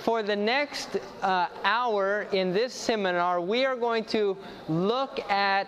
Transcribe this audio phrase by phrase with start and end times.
[0.00, 4.36] for the next uh, hour in this seminar, we are going to
[4.68, 5.66] look at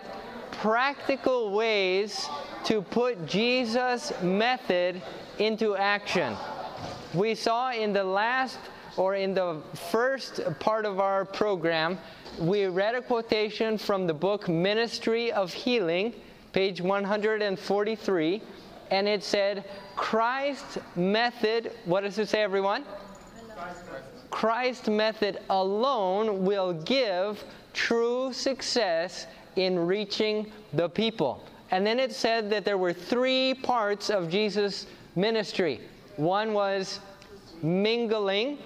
[0.51, 2.27] practical ways
[2.65, 5.01] to put Jesus' method
[5.39, 6.35] into action.
[7.13, 8.59] We saw in the last
[8.97, 11.97] or in the first part of our program,
[12.39, 16.13] we read a quotation from the book Ministry of Healing,
[16.53, 18.41] page 143,
[18.91, 19.65] and it said,
[19.95, 22.83] Christ's method, what does it say, everyone?
[24.31, 27.43] Christ's method alone will give
[27.73, 31.43] true success in reaching the people.
[31.69, 35.79] And then it said that there were three parts of Jesus' ministry.
[36.17, 36.99] One was
[37.61, 38.57] mingling.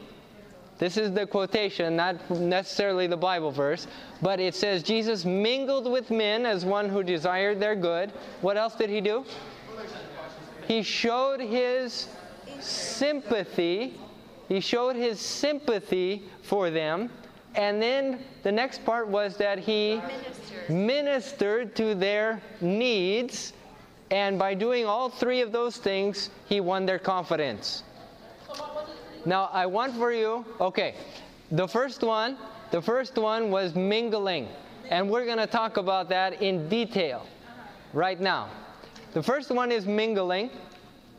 [0.78, 3.88] This is the quotation, not necessarily the Bible verse,
[4.22, 8.12] but it says Jesus mingled with men as one who desired their good.
[8.42, 9.24] What else did he do?
[10.68, 12.08] He showed his
[12.60, 14.00] sympathy.
[14.48, 17.10] He showed his sympathy for them.
[17.56, 23.54] And then the next part was that he ministered, ministered to their needs.
[24.12, 27.84] And by doing all three of those things, he won their confidence.
[29.26, 30.96] Now, I want for you, okay,
[31.52, 32.38] the first one,
[32.72, 34.48] the first one was mingling.
[34.90, 37.26] And we're going to talk about that in detail
[37.94, 38.50] right now.
[39.14, 40.52] The first one is mingling.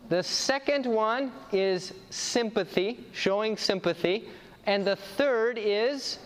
[0.09, 4.29] The second one is sympathy, showing sympathy.
[4.67, 6.19] And the third is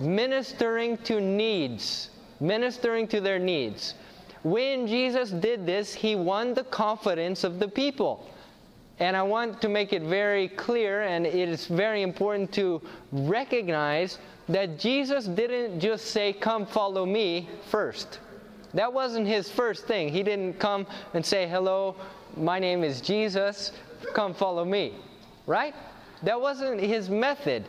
[0.00, 3.94] ministering to needs, ministering to their needs.
[4.42, 8.30] When Jesus did this, he won the confidence of the people.
[8.98, 12.80] And I want to make it very clear, and it is very important to
[13.10, 18.20] recognize that Jesus didn't just say, Come follow me first.
[18.74, 20.10] That wasn't his first thing.
[20.10, 21.96] He didn't come and say, Hello,
[22.36, 23.72] my name is Jesus,
[24.12, 24.94] come follow me.
[25.46, 25.74] Right?
[26.22, 27.64] That wasn't his method.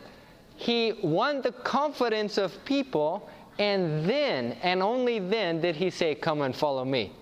[0.56, 3.28] He won the confidence of people,
[3.58, 7.12] and then, and only then, did he say, Come and follow me.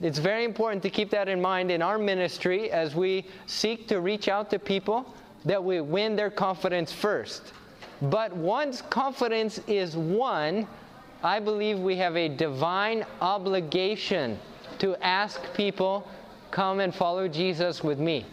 [0.00, 4.00] It's very important to keep that in mind in our ministry as we seek to
[4.00, 7.52] reach out to people that we win their confidence first.
[8.02, 10.66] But once confidence is won,
[11.22, 14.38] I believe we have a divine obligation
[14.78, 16.08] to ask people,
[16.50, 18.26] come and follow Jesus with me.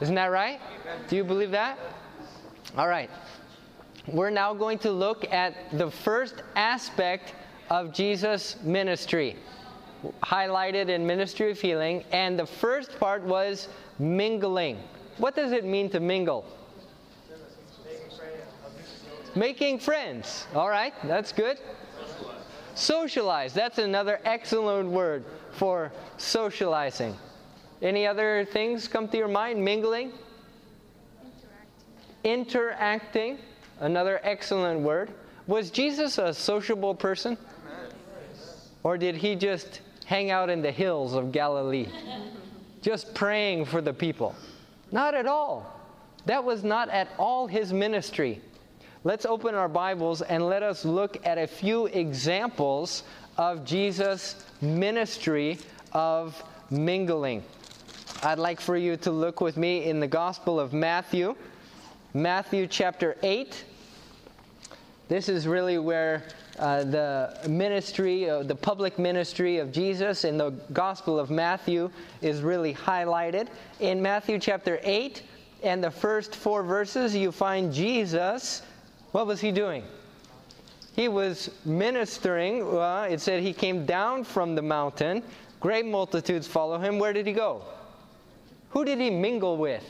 [0.00, 0.60] Isn't that right?
[1.08, 1.78] Do you believe that?
[2.76, 3.10] All right.
[4.06, 7.34] We're now going to look at the first aspect
[7.70, 9.36] of Jesus' ministry,
[10.22, 12.04] highlighted in Ministry of Healing.
[12.12, 13.68] And the first part was
[13.98, 14.78] mingling.
[15.18, 16.44] What does it mean to mingle?
[19.36, 20.46] Making friends.
[20.54, 21.58] All right, that's good.
[22.74, 23.54] Socialize.
[23.54, 27.16] That's another excellent word for socializing.
[27.82, 29.62] Any other things come to your mind?
[29.64, 30.12] Mingling?
[32.24, 32.42] Interacting.
[32.42, 33.38] Interacting.
[33.80, 35.12] Another excellent word.
[35.46, 37.36] Was Jesus a sociable person?
[38.82, 41.88] Or did he just hang out in the hills of Galilee?
[42.82, 44.34] Just praying for the people?
[44.92, 45.80] Not at all.
[46.26, 48.40] That was not at all his ministry.
[49.02, 53.02] Let's open our Bibles and let us look at a few examples
[53.36, 55.58] of Jesus' ministry
[55.92, 57.42] of mingling.
[58.22, 61.34] I'd like for you to look with me in the Gospel of Matthew,
[62.14, 63.64] Matthew chapter 8.
[65.08, 66.22] This is really where
[66.58, 71.90] uh, the ministry, uh, the public ministry of Jesus in the Gospel of Matthew
[72.22, 73.48] is really highlighted.
[73.80, 75.22] In Matthew chapter 8
[75.62, 78.62] and the first four verses, you find Jesus
[79.14, 79.84] what was he doing?
[80.94, 82.62] He was ministering.
[82.62, 85.22] Uh, it said he came down from the mountain.
[85.60, 86.98] Great multitudes follow him.
[86.98, 87.62] Where did he go?
[88.70, 89.84] Who did he mingle with?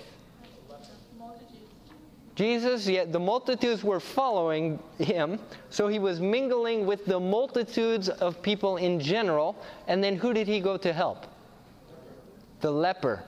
[2.34, 5.38] Jesus, yet the multitudes were following him,
[5.70, 9.56] so he was mingling with the multitudes of people in general.
[9.86, 11.26] And then who did he go to help?
[12.60, 13.22] The leper.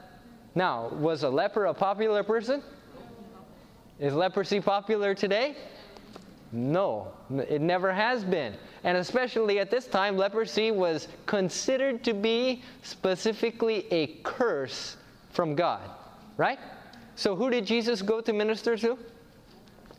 [0.57, 2.63] Now, was a leper a popular person?
[4.01, 5.57] Is leprosy popular today?
[6.53, 8.55] No, it never has been.
[8.85, 14.97] And especially at this time, leprosy was considered to be specifically a curse
[15.31, 15.91] from God,
[16.37, 16.59] right?
[17.17, 18.99] So, who did Jesus go to minister to?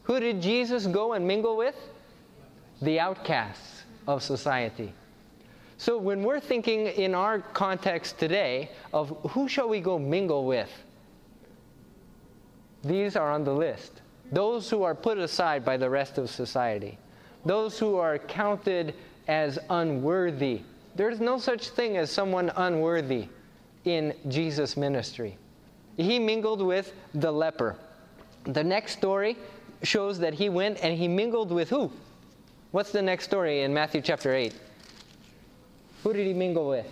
[0.03, 1.75] Who did Jesus go and mingle with?
[2.81, 4.93] The outcasts of society.
[5.77, 10.69] So, when we're thinking in our context today of who shall we go mingle with,
[12.83, 14.01] these are on the list
[14.31, 16.97] those who are put aside by the rest of society,
[17.45, 18.93] those who are counted
[19.27, 20.61] as unworthy.
[20.95, 23.27] There's no such thing as someone unworthy
[23.85, 25.37] in Jesus' ministry.
[25.95, 27.75] He mingled with the leper.
[28.43, 29.35] the next story
[29.83, 31.91] shows that he went and he mingled with who?
[32.71, 34.53] What's the next story in Matthew chapter 8?
[36.03, 36.85] Who did he mingle with?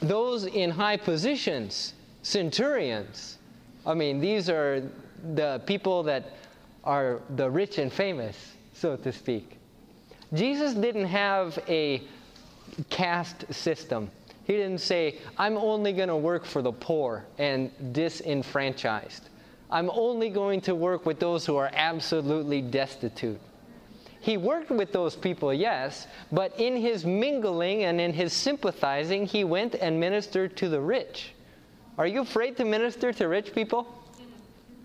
[0.00, 3.38] Those in high positions, centurions.
[3.86, 4.82] I mean, these are
[5.34, 6.32] the people that
[6.84, 8.36] are the rich and famous,
[8.72, 9.58] so to speak.
[10.32, 12.02] Jesus didn't have a
[12.90, 14.10] caste system.
[14.44, 19.28] He didn't say, I'm only going to work for the poor and disenfranchised.
[19.70, 23.40] I'm only going to work with those who are absolutely destitute.
[24.20, 29.44] He worked with those people, yes, but in his mingling and in his sympathizing, he
[29.44, 31.34] went and ministered to the rich.
[31.96, 33.86] Are you afraid to minister to rich people?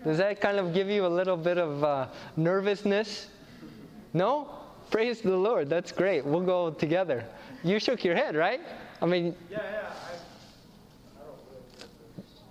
[0.03, 2.07] Does that kind of give you a little bit of uh,
[2.37, 3.27] nervousness?
[4.13, 4.47] No?
[4.91, 5.69] Praise the Lord.
[5.69, 6.23] That's great.
[6.23, 7.25] We'll go together.
[7.63, 8.61] You shook your head, right?
[9.01, 9.91] I mean, yeah,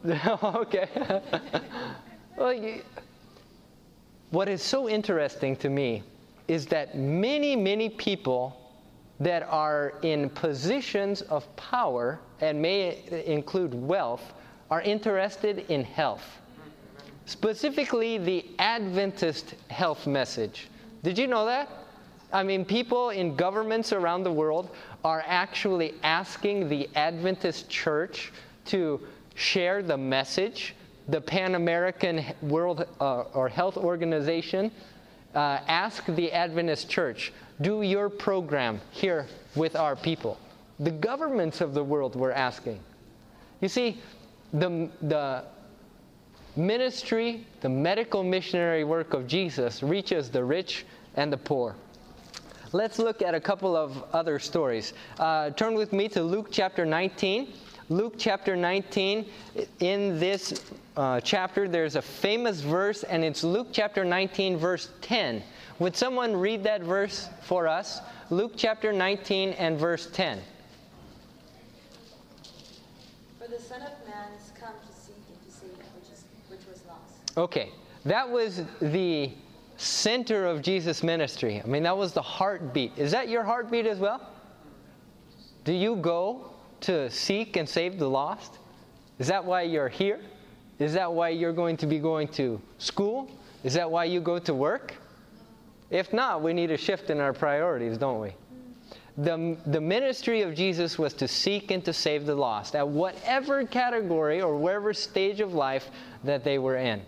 [0.05, 0.39] yeah.
[0.43, 0.89] I, okay.
[2.37, 2.83] well, you,
[4.31, 6.03] what is so interesting to me
[6.49, 8.57] is that many, many people
[9.21, 14.33] that are in positions of power and may include wealth
[14.71, 16.25] are interested in health.
[17.27, 20.69] Specifically, the Adventist health message.
[21.03, 21.69] Did you know that?
[22.33, 24.71] I mean, people in governments around the world
[25.05, 28.33] are actually asking the Adventist church
[28.67, 29.01] to
[29.35, 30.75] share the message.
[31.09, 34.71] The Pan American World uh, or Health Organization
[35.35, 37.33] uh, ask the Adventist church,
[37.63, 40.39] do your program here with our people.
[40.81, 42.79] The governments of the world were asking.
[43.61, 44.01] You see,
[44.53, 45.45] the, the
[46.57, 50.85] ministry, the medical missionary work of Jesus reaches the rich
[51.17, 51.75] and the poor.
[52.73, 54.93] Let's look at a couple of other stories.
[55.19, 57.53] Uh, turn with me to Luke chapter 19.
[57.91, 59.25] Luke chapter 19,
[59.81, 60.63] in this
[60.99, 65.43] uh, chapter, there's a famous verse, and it's Luke chapter 19, verse 10.
[65.79, 68.03] Would someone read that verse for us?
[68.29, 70.39] Luke chapter 19 and verse 10.
[73.39, 76.67] For the Son of Man is come to seek and to save which, is, which
[76.69, 77.28] was lost.
[77.39, 77.71] Okay,
[78.05, 79.31] that was the
[79.77, 81.63] center of Jesus' ministry.
[81.65, 82.91] I mean, that was the heartbeat.
[82.97, 84.29] Is that your heartbeat as well?
[85.63, 86.51] Do you go
[86.81, 88.59] to seek and save the lost?
[89.21, 90.19] Is that why you're here?
[90.81, 93.31] Is that why you're going to be going to school?
[93.63, 94.97] Is that why you go to work?
[95.91, 98.33] If not, we need a shift in our priorities, don't we?
[99.17, 103.65] The, the ministry of Jesus was to seek and to save the lost at whatever
[103.65, 105.89] category or whatever stage of life
[106.25, 107.01] that they were in.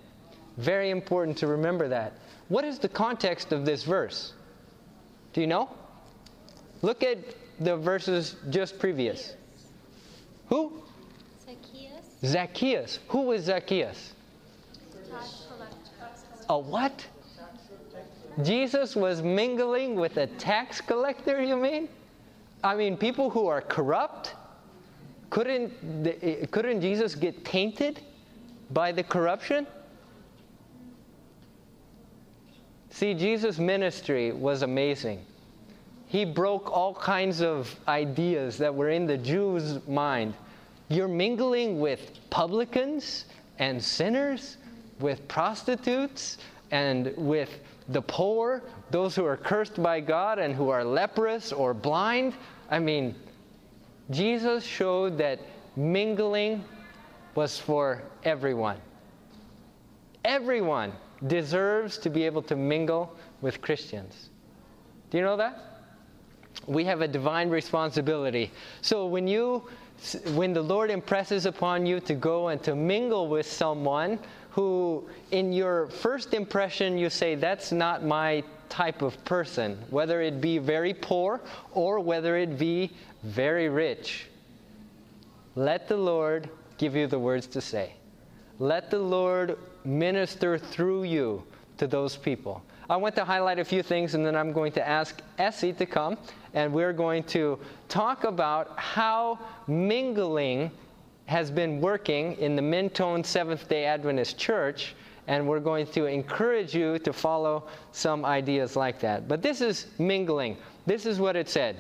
[0.57, 2.13] Very important to remember that.
[2.49, 4.33] What is the context of this verse?
[5.33, 5.71] Do you know?
[6.83, 7.19] Look at
[7.61, 9.35] the verses just previous.
[10.49, 10.83] Who?
[11.47, 12.99] Zacchaeus, Zacchaeus.
[13.09, 14.15] Who was Zacchaeus?
[16.49, 17.07] A what?
[18.43, 21.89] Jesus was mingling with a tax collector, you mean?
[22.65, 24.35] I mean, people who are corrupt?
[25.31, 25.71] Couldn't,
[26.51, 28.01] couldn't Jesus get tainted
[28.71, 29.67] by the corruption?
[32.91, 35.25] See, Jesus' ministry was amazing.
[36.07, 40.35] He broke all kinds of ideas that were in the Jews' mind.
[40.89, 43.27] You're mingling with publicans
[43.61, 44.57] and sinners,
[44.99, 46.39] with prostitutes,
[46.73, 51.75] and with the poor, those who are cursed by God and who are leprous or
[51.75, 52.35] blind.
[52.71, 53.15] I mean,
[54.11, 55.39] Jesus showed that
[55.77, 56.65] mingling
[57.35, 58.79] was for everyone.
[60.25, 60.93] Everyone
[61.27, 64.31] deserves to be able to mingle with Christians.
[65.11, 65.83] Do you know that?
[66.67, 68.51] We have a divine responsibility.
[68.81, 69.69] So when you
[70.33, 74.19] when the Lord impresses upon you to go and to mingle with someone
[74.51, 80.41] who in your first impression you say that's not my type of person, whether it
[80.41, 81.41] be very poor
[81.73, 82.91] or whether it be
[83.25, 84.27] very rich.
[85.55, 86.49] Let the Lord
[86.79, 87.93] give you the words to say.
[88.61, 91.43] Let the Lord minister through you
[91.79, 92.63] to those people.
[92.91, 95.87] I want to highlight a few things and then I'm going to ask Essie to
[95.87, 96.19] come
[96.53, 100.71] and we're going to talk about how mingling
[101.25, 104.95] has been working in the Mentone Seventh day Adventist Church.
[105.27, 109.27] And we're going to encourage you to follow some ideas like that.
[109.27, 110.59] But this is mingling.
[110.85, 111.77] This is what it said.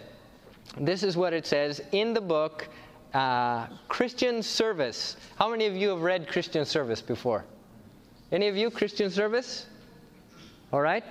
[0.78, 2.68] This is what it says in the book
[3.14, 5.17] uh, Christian Service.
[5.37, 7.45] How many of you have read Christian Service before?
[8.33, 9.67] Any of you Christian Service?
[10.73, 11.05] All right.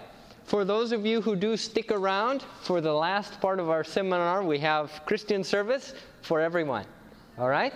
[0.46, 4.44] For those of you who do stick around for the last part of our seminar,
[4.44, 6.86] we have Christian Service for everyone.
[7.38, 7.74] All right.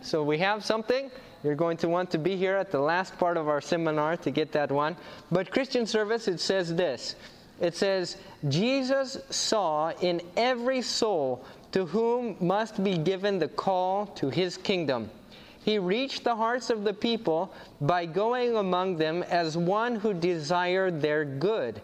[0.00, 1.10] So we have something.
[1.42, 4.30] You're going to want to be here at the last part of our seminar to
[4.30, 4.96] get that one.
[5.30, 7.16] But Christian service, it says this
[7.60, 8.16] it says,
[8.48, 15.10] Jesus saw in every soul to whom must be given the call to his kingdom.
[15.64, 21.02] He reached the hearts of the people by going among them as one who desired
[21.02, 21.82] their good.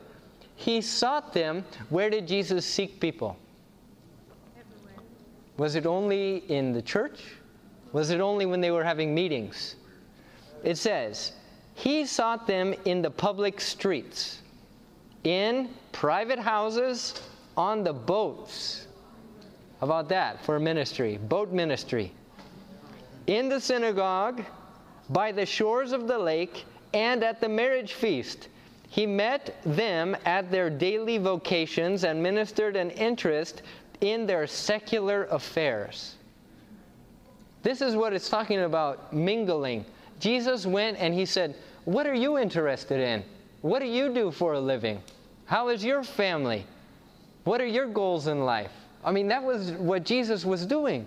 [0.55, 1.65] He sought them.
[1.89, 3.37] Where did Jesus seek people?
[4.57, 5.05] Everywhere.
[5.57, 7.25] Was it only in the church?
[7.93, 9.75] Was it only when they were having meetings?
[10.63, 11.33] It says,
[11.75, 14.39] He sought them in the public streets,
[15.25, 17.21] in private houses,
[17.57, 18.87] on the boats.
[19.81, 21.17] About that for ministry?
[21.17, 22.13] Boat ministry.
[23.27, 24.45] In the synagogue,
[25.09, 28.49] by the shores of the lake, and at the marriage feast.
[28.89, 33.63] He met them at their daily vocations and ministered an interest
[34.01, 36.17] in their secular affairs.
[37.63, 39.85] This is what it's talking about mingling.
[40.19, 43.23] Jesus went and he said, What are you interested in?
[43.61, 45.01] What do you do for a living?
[45.45, 46.67] How is your family?
[47.45, 48.73] What are your goals in life?
[49.05, 51.07] I mean, that was what Jesus was doing.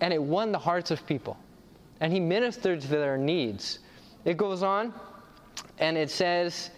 [0.00, 1.36] And it won the hearts of people.
[2.00, 3.80] And he ministered to their needs.
[4.24, 4.94] It goes on
[5.78, 6.70] and it says,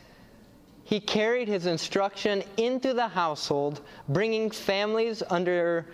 [0.85, 5.87] he carried his instruction into the household, bringing families under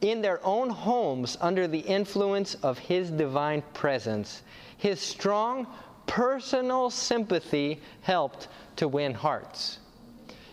[0.00, 4.42] in their own homes under the influence of his divine presence.
[4.76, 5.66] His strong
[6.06, 9.78] personal sympathy helped to win hearts.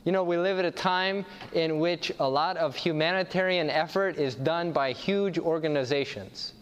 [0.06, 4.36] You know, we live at a time in which a lot of humanitarian effort is
[4.36, 6.54] done by huge organizations.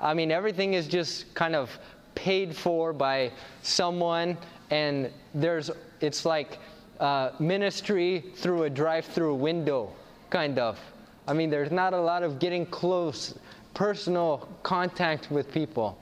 [0.00, 1.78] I mean, everything is just kind of
[2.14, 4.38] paid for by someone,
[4.70, 5.70] and there's
[6.00, 6.58] it's like
[7.00, 9.92] uh, ministry through a drive-through window,
[10.30, 10.80] kind of.
[11.28, 13.38] I mean, there's not a lot of getting close,
[13.74, 15.98] personal contact with people,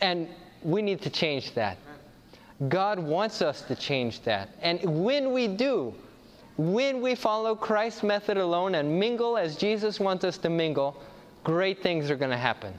[0.00, 0.28] and
[0.62, 1.76] we need to change that.
[2.68, 5.94] God wants us to change that, and when we do,
[6.58, 11.00] when we follow Christ's method alone and mingle as Jesus wants us to mingle,
[11.42, 12.78] great things are going to happen.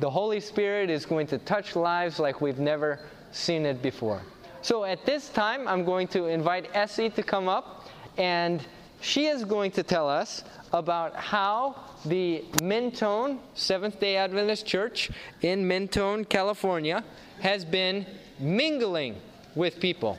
[0.00, 3.00] The Holy Spirit is going to touch lives like we've never
[3.32, 4.22] seen it before.
[4.62, 8.64] So at this time, I'm going to invite Essie to come up, and
[9.02, 11.76] she is going to tell us about how
[12.06, 15.10] the Mentone Seventh day Adventist Church
[15.42, 17.04] in Mentone, California,
[17.40, 18.06] has been
[18.42, 19.16] mingling
[19.54, 20.18] with people.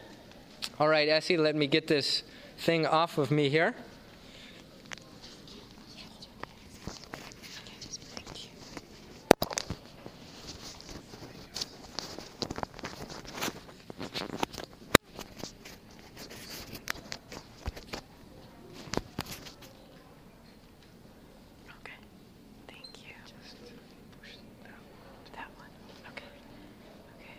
[0.80, 2.24] All right, Essie, let me get this
[2.58, 3.76] thing off of me here.
[21.70, 21.92] Okay.
[22.68, 23.14] Thank you.
[25.34, 25.68] That one.
[26.12, 26.24] Okay.
[27.20, 27.34] Okay.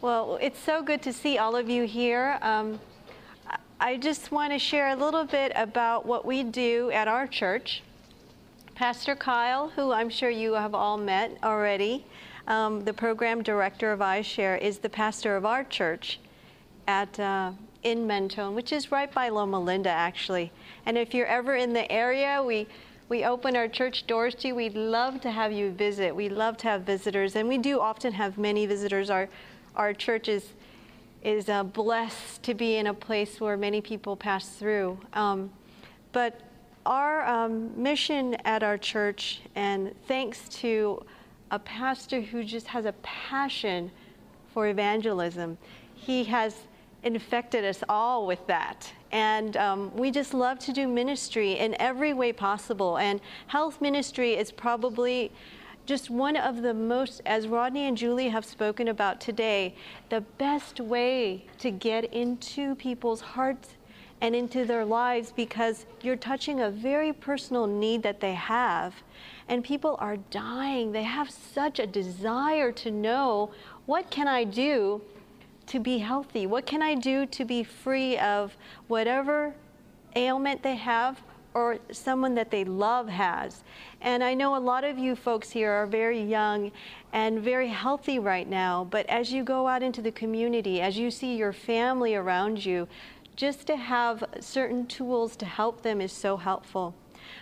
[0.00, 2.36] Well, it's so good to see all of you here.
[2.42, 2.80] Um,
[3.78, 7.84] I- just want to share a little bit about what we do at our church.
[8.74, 12.04] Pastor Kyle, who I'm sure you have all met already,
[12.48, 16.18] um, the program director of iShare, is the pastor of our church
[16.88, 17.52] at uh,
[17.84, 20.50] in Mentone, which is right by Loma Linda, actually.
[20.84, 22.66] And if you're ever in the area, we
[23.08, 24.54] we open our church doors to you.
[24.56, 26.14] We'd love to have you visit.
[26.14, 29.10] We love to have visitors, and we do often have many visitors.
[29.10, 29.28] Our
[29.76, 30.52] our church is
[31.22, 34.98] is uh, blessed to be in a place where many people pass through.
[35.12, 35.50] Um,
[36.12, 36.40] but
[36.86, 41.04] our um, mission at our church, and thanks to
[41.50, 43.90] a pastor who just has a passion
[44.54, 45.58] for evangelism,
[45.94, 46.54] he has
[47.02, 48.90] infected us all with that.
[49.12, 52.98] And um, we just love to do ministry in every way possible.
[52.98, 55.32] And health ministry is probably
[55.86, 59.74] just one of the most, as Rodney and Julie have spoken about today,
[60.08, 63.70] the best way to get into people's hearts
[64.20, 68.94] and into their lives because you're touching a very personal need that they have.
[69.48, 70.92] And people are dying.
[70.92, 73.50] They have such a desire to know
[73.86, 75.00] what can I do
[75.66, 76.46] to be healthy?
[76.46, 78.56] What can I do to be free of
[78.88, 79.54] whatever
[80.16, 81.20] ailment they have
[81.54, 83.62] or someone that they love has?
[84.00, 86.72] And I know a lot of you folks here are very young
[87.12, 91.10] and very healthy right now, but as you go out into the community, as you
[91.10, 92.88] see your family around you,
[93.36, 96.94] just to have certain tools to help them is so helpful.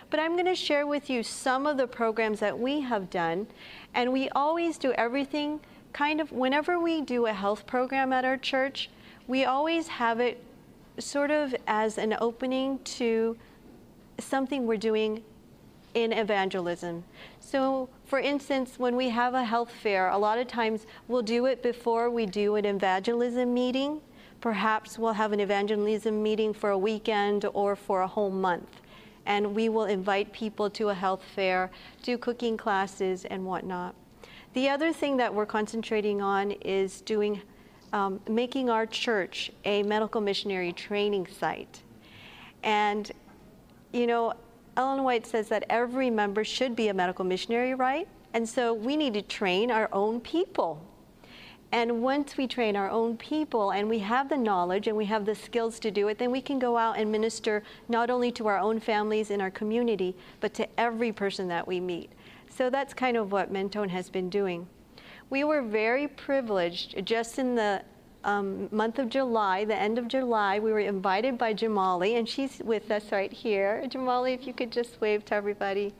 [0.09, 3.47] But I'm going to share with you some of the programs that we have done,
[3.93, 5.59] and we always do everything
[5.93, 8.89] kind of whenever we do a health program at our church,
[9.27, 10.43] we always have it
[10.99, 13.37] sort of as an opening to
[14.23, 15.23] something we're doing
[15.93, 17.03] in evangelism.
[17.39, 21.45] So, for instance, when we have a health fair, a lot of times we'll do
[21.45, 24.01] it before we do an evangelism meeting.
[24.41, 28.81] Perhaps we'll have an evangelism meeting for a weekend or for a whole month.
[29.25, 31.69] And we will invite people to a health fair,
[32.03, 33.95] do cooking classes, and whatnot.
[34.53, 37.41] The other thing that we're concentrating on is doing,
[37.93, 41.81] um, making our church a medical missionary training site.
[42.63, 43.11] And,
[43.91, 44.33] you know,
[44.77, 48.07] Ellen White says that every member should be a medical missionary, right?
[48.33, 50.85] And so we need to train our own people.
[51.71, 55.25] And once we train our own people and we have the knowledge and we have
[55.25, 58.47] the skills to do it, then we can go out and minister not only to
[58.47, 62.11] our own families in our community, but to every person that we meet.
[62.49, 64.67] So that's kind of what Mentone has been doing.
[65.29, 67.83] We were very privileged just in the
[68.23, 72.59] um, month of July, the end of July, we were invited by Jamali, and she's
[72.59, 73.83] with us right here.
[73.87, 75.93] Jamali, if you could just wave to everybody.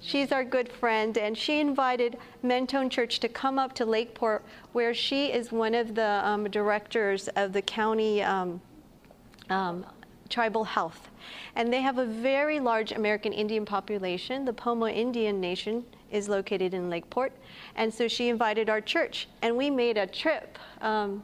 [0.00, 4.94] She's our good friend, and she invited Mentone Church to come up to Lakeport, where
[4.94, 8.60] she is one of the um, directors of the county um,
[9.50, 9.84] um
[10.28, 11.08] tribal health.
[11.54, 14.44] And they have a very large American Indian population.
[14.44, 17.32] The Pomo Indian Nation is located in Lakeport.
[17.76, 20.58] And so she invited our church, and we made a trip.
[20.80, 21.22] Um,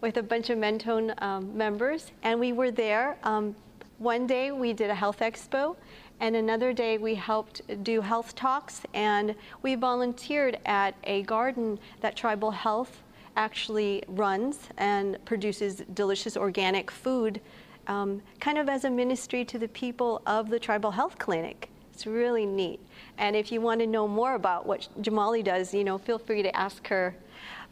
[0.00, 3.16] with a bunch of Mentone um, members, and we were there.
[3.22, 3.56] Um,
[3.98, 5.76] one day we did a health expo,
[6.20, 12.16] and another day we helped do health talks, and we volunteered at a garden that
[12.16, 13.02] Tribal Health
[13.36, 17.40] actually runs and produces delicious organic food,
[17.86, 21.70] um, kind of as a ministry to the people of the Tribal Health Clinic.
[21.92, 22.80] It's really neat.
[23.16, 26.42] And if you want to know more about what Jamali does, you know, feel free
[26.42, 27.14] to ask her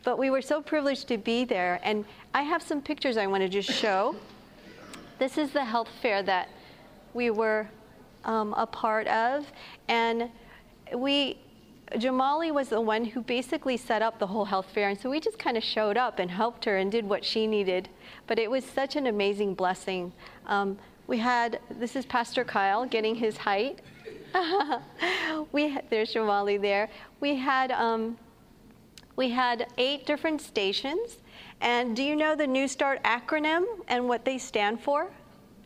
[0.04, 1.80] but we were so privileged to be there.
[1.82, 4.14] And I have some pictures I want to just show.
[5.18, 6.48] This is the health fair that
[7.14, 7.68] we were
[8.24, 9.46] um, a part of.
[9.88, 10.30] And
[10.94, 11.38] we,
[11.92, 14.90] Jamali was the one who basically set up the whole health fair.
[14.90, 17.46] And so we just kind of showed up and helped her and did what she
[17.46, 17.88] needed.
[18.26, 20.12] But it was such an amazing blessing.
[20.46, 23.80] Um, we had, this is Pastor Kyle getting his height.
[25.52, 26.88] we, there's Jamali there.
[27.20, 28.16] We had um,
[29.16, 31.18] we had eight different stations.
[31.60, 35.10] And do you know the New Start acronym and what they stand for?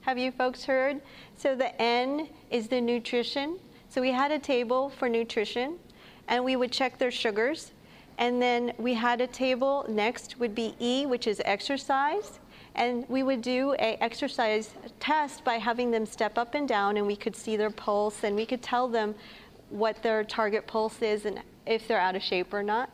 [0.03, 1.01] Have you folks heard?
[1.37, 3.59] So the N is the nutrition.
[3.89, 5.79] So we had a table for nutrition
[6.29, 7.73] and we would check their sugars.
[8.19, 12.41] And then we had a table next would be E, which is exercise.
[12.75, 17.07] And we would do a exercise test by having them step up and down and
[17.07, 19.15] we could see their pulse and we could tell them
[19.71, 22.91] what their target pulse is and if they're out of shape or not.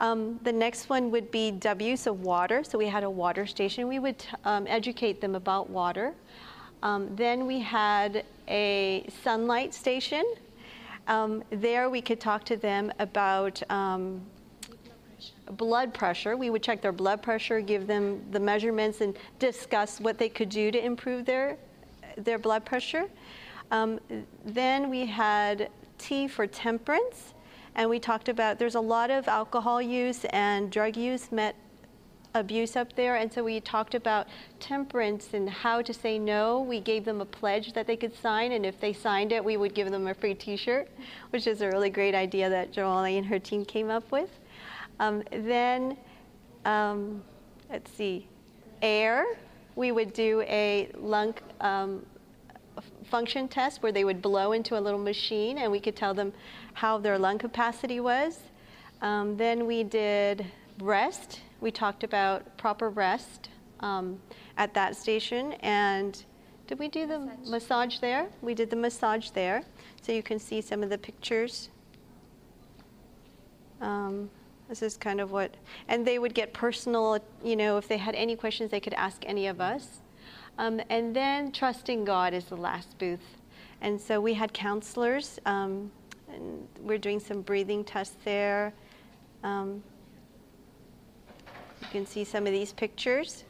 [0.00, 2.62] Um, the next one would be W, so water.
[2.62, 3.88] So we had a water station.
[3.88, 6.12] We would um, educate them about water.
[6.82, 10.24] Um, then we had a sunlight station.
[11.08, 14.20] Um, there we could talk to them about um,
[15.52, 16.36] blood pressure.
[16.36, 20.48] We would check their blood pressure, give them the measurements, and discuss what they could
[20.48, 21.56] do to improve their,
[22.18, 23.06] their blood pressure.
[23.70, 23.98] Um,
[24.44, 27.34] then we had T for temperance
[27.76, 31.54] and we talked about there's a lot of alcohol use and drug use met
[32.34, 33.16] abuse up there.
[33.16, 34.26] And so we talked about
[34.60, 36.60] temperance and how to say no.
[36.60, 38.52] We gave them a pledge that they could sign.
[38.52, 40.88] And if they signed it we would give them a free t-shirt
[41.30, 44.30] which is a really great idea that joelle and her team came up with.
[44.98, 45.96] Um, then
[46.64, 47.22] um,
[47.70, 48.26] let's see
[48.82, 49.26] air.
[49.74, 52.06] We would do a lung um,
[53.04, 56.32] function test where they would blow into a little machine and we could tell them
[56.76, 58.38] how their lung capacity was.
[59.00, 60.44] Um, then we did
[60.78, 61.40] rest.
[61.62, 63.48] We talked about proper rest
[63.80, 64.20] um,
[64.58, 65.54] at that station.
[65.60, 66.22] And
[66.66, 67.48] did we do the massage.
[67.48, 68.26] massage there?
[68.42, 69.62] We did the massage there.
[70.02, 71.70] So you can see some of the pictures.
[73.80, 74.28] Um,
[74.68, 75.54] this is kind of what,
[75.88, 79.22] and they would get personal, you know, if they had any questions, they could ask
[79.24, 80.00] any of us.
[80.58, 83.40] Um, and then trusting God is the last booth.
[83.80, 85.90] And so we had counselors, um,
[86.36, 88.72] and we're doing some breathing tests there.
[89.42, 89.82] Um,
[91.80, 93.44] you can see some of these pictures.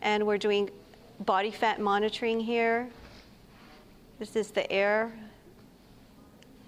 [0.00, 0.70] And we're doing
[1.20, 2.88] body fat monitoring here.
[4.18, 5.12] This is the air.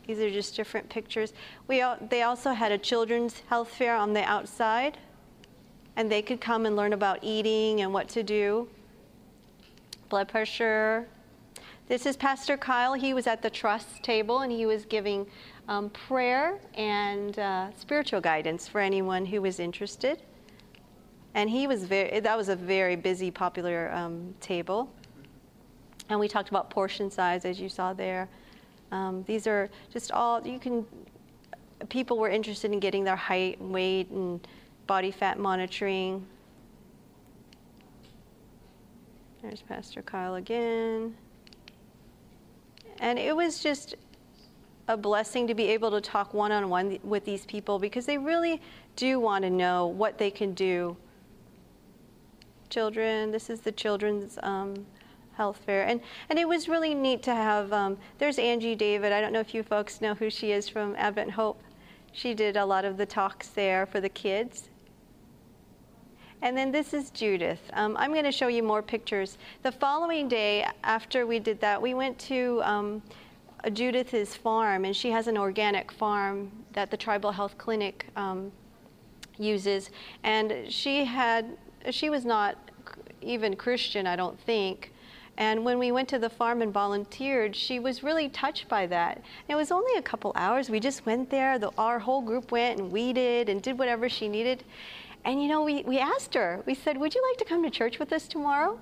[0.07, 1.33] These are just different pictures.
[1.67, 4.99] We, they also had a children's health fair on the outside
[5.97, 8.69] and they could come and learn about eating and what to do.
[10.09, 11.07] Blood pressure.
[11.87, 12.95] This is Pastor Kyle.
[12.95, 15.27] He was at the trust table and he was giving
[15.69, 20.23] um, prayer and uh, spiritual guidance for anyone who was interested.
[21.35, 24.91] And he was very, that was a very busy, popular um, table.
[26.09, 28.31] And we talked about portion size, as you saw there.
[28.91, 30.87] Um, these are just all, you can,
[31.91, 34.47] people were interested in getting their height, and weight, and
[34.87, 36.25] body fat monitoring.
[39.43, 41.15] There's Pastor Kyle again.
[43.05, 43.97] And it was just
[44.89, 48.17] a blessing to be able to talk one on one with these people because they
[48.17, 48.63] really
[48.97, 50.97] do want to know what they can do.
[52.71, 54.87] Children, this is the children's um,
[55.35, 55.87] health fair.
[55.87, 59.13] And, and it was really neat to have, um, there's Angie David.
[59.13, 61.63] I don't know if you folks know who she is from Advent Hope.
[62.13, 64.71] She did a lot of the talks there for the kids.
[66.43, 67.61] And then this is Judith.
[67.73, 69.39] Um, I'm going to show you more pictures.
[69.63, 73.03] The following day, after we did that, we went to um,
[73.73, 78.53] Judith's farm, and she has an organic farm that the Tribal Health Clinic um,
[79.39, 79.91] uses.
[80.23, 81.57] And she had,
[81.91, 82.59] she was not
[83.23, 84.93] even Christian, I don't think.
[85.37, 89.23] And when we went to the farm and volunteered, she was really touched by that.
[89.49, 90.71] It was only a couple hours.
[90.71, 91.59] We just went there.
[91.59, 94.63] The, our whole group went and weeded and did whatever she needed.
[95.25, 97.71] And you know, we, we asked her, we said, Would you like to come to
[97.71, 98.79] church with us tomorrow?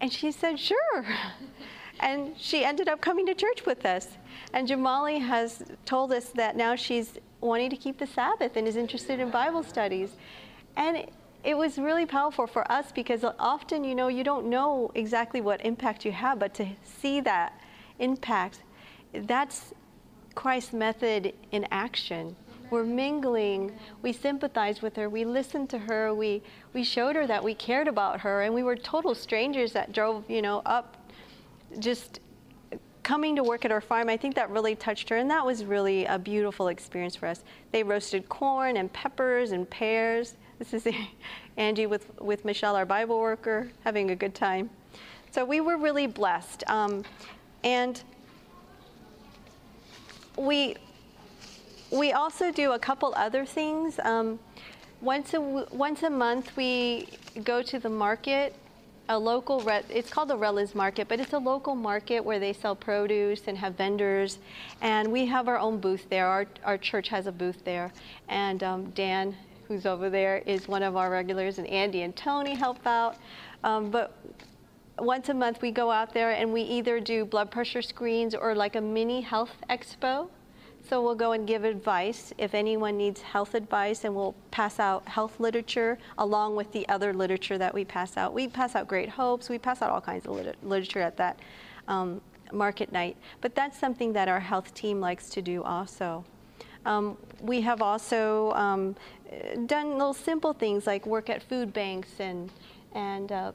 [0.00, 1.04] And she said, Sure.
[2.00, 4.08] and she ended up coming to church with us.
[4.52, 8.76] And Jamali has told us that now she's wanting to keep the Sabbath and is
[8.76, 10.16] interested in Bible studies.
[10.76, 11.06] And
[11.44, 15.64] it was really powerful for us because often, you know, you don't know exactly what
[15.64, 17.60] impact you have, but to see that
[17.98, 18.60] impact,
[19.12, 19.74] that's
[20.34, 22.36] Christ's method in action.
[22.72, 23.70] We're mingling.
[24.00, 25.10] We sympathized with her.
[25.10, 26.14] We listened to her.
[26.14, 28.40] We, we showed her that we cared about her.
[28.40, 30.96] And we were total strangers that drove, you know, up
[31.80, 32.20] just
[33.02, 34.08] coming to work at our farm.
[34.08, 35.16] I think that really touched her.
[35.16, 37.44] And that was really a beautiful experience for us.
[37.72, 40.36] They roasted corn and peppers and pears.
[40.58, 40.88] This is
[41.58, 44.70] Angie with, with Michelle, our Bible worker, having a good time.
[45.30, 46.64] So we were really blessed.
[46.68, 47.04] Um,
[47.64, 48.02] and
[50.38, 50.76] we,
[51.92, 54.00] we also do a couple other things.
[54.02, 54.38] Um,
[55.02, 57.08] once, a, once a month, we
[57.44, 58.54] go to the market,
[59.10, 62.74] a local, it's called the Redlands Market, but it's a local market where they sell
[62.74, 64.38] produce and have vendors.
[64.80, 66.26] And we have our own booth there.
[66.26, 67.92] Our, our church has a booth there.
[68.28, 69.36] And um, Dan,
[69.68, 73.16] who's over there, is one of our regulars, and Andy and Tony help out.
[73.64, 74.16] Um, but
[74.98, 78.54] once a month, we go out there and we either do blood pressure screens or
[78.54, 80.28] like a mini health expo
[80.88, 85.06] so we'll go and give advice if anyone needs health advice, and we'll pass out
[85.08, 88.34] health literature along with the other literature that we pass out.
[88.34, 91.38] We pass out Great Hopes, we pass out all kinds of lit- literature at that
[91.88, 92.20] um,
[92.52, 93.16] market night.
[93.40, 96.24] But that's something that our health team likes to do also.
[96.84, 98.96] Um, we have also um,
[99.66, 102.50] done little simple things like work at food banks and
[102.94, 103.52] and uh,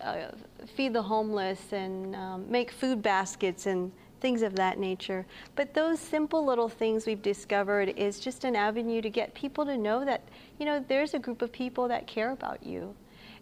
[0.00, 0.28] uh,
[0.74, 5.24] feed the homeless and um, make food baskets and things of that nature.
[5.56, 9.76] But those simple little things we've discovered is just an avenue to get people to
[9.76, 10.22] know that,
[10.58, 12.94] you know, there's a group of people that care about you.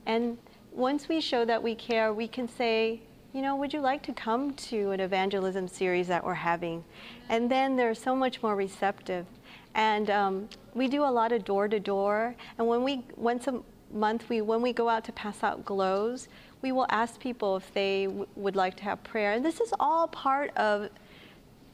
[0.07, 0.39] And
[0.73, 3.01] once we show that we care, we can say,
[3.33, 6.85] you know, would you like to come to an evangelism series that we're having?
[7.29, 9.27] And then they're so much more receptive.
[9.75, 12.35] And um, we do a lot of door to door.
[12.57, 13.61] And when we, once a
[13.93, 16.29] month, we, when we go out to pass out glows,
[16.67, 19.35] we will ask people if they would like to have prayer.
[19.35, 20.91] And this is all part of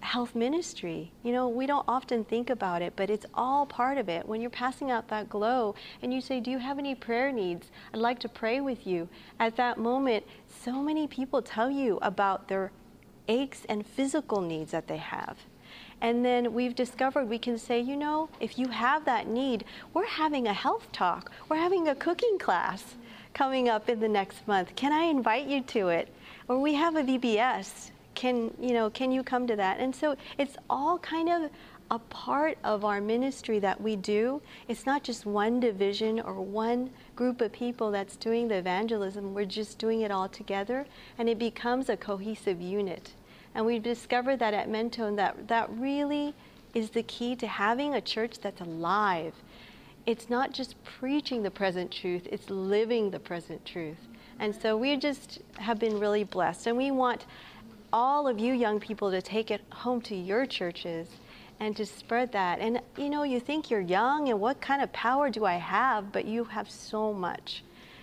[0.01, 1.11] health ministry.
[1.23, 4.29] You know, we don't often think about it, but it's all part of it.
[4.29, 7.71] When you're passing out that glow and you say, Do you have any prayer needs?
[7.95, 9.09] I'd like to pray with you.
[9.41, 12.71] At that moment, so many people tell you about their
[13.29, 15.39] aches and physical needs that they have.
[16.03, 20.05] And then we've discovered we can say, you know, if you have that need, we're
[20.05, 22.97] having a health talk, we're having a cooking class
[23.35, 24.75] coming up in the next month.
[24.77, 26.09] Can I invite you to it?
[26.49, 27.91] Or we have a VBS.
[28.15, 28.91] Can you know?
[28.91, 29.81] Can you come to that?
[29.81, 31.51] And so it's all kind of
[31.91, 34.41] a part of our ministry that we do.
[34.69, 39.35] It's not just one division or one group of people that's doing the evangelism.
[39.35, 40.87] We're just doing it all together,
[41.19, 43.13] and it becomes a cohesive unit.
[43.55, 46.35] And we've discovered that at Mentone that that really
[46.75, 49.35] is the key to having a church that's alive
[50.07, 54.09] it's not just preaching the present truth, it's living the present truth.
[54.39, 56.67] And so we just have been really blessed.
[56.67, 57.27] And we want
[57.93, 61.09] all of you young people to take it home to your churches
[61.61, 62.59] and to spread that.
[62.59, 66.11] And you know, you think you're young and what kind of power do I have?
[66.11, 67.63] But you have so much.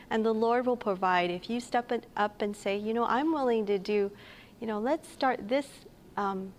[0.09, 1.29] And the Lord will provide.
[1.29, 4.11] If you step up and say, you know, I'm willing to do,
[4.59, 5.67] you know, let's start this
[6.17, 6.53] um,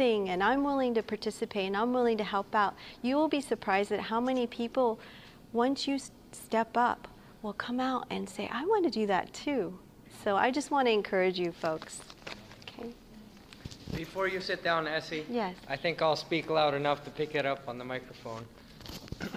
[0.00, 3.42] thing and I'm willing to participate and I'm willing to help out, you will be
[3.42, 4.98] surprised at how many people,
[5.52, 5.98] once you
[6.32, 7.06] step up,
[7.42, 9.78] will come out and say, I want to do that too.
[10.24, 12.00] So I just want to encourage you folks.
[12.62, 12.94] Okay.
[13.94, 15.54] Before you sit down, Essie, Yes.
[15.68, 18.46] I think I'll speak loud enough to pick it up on the microphone.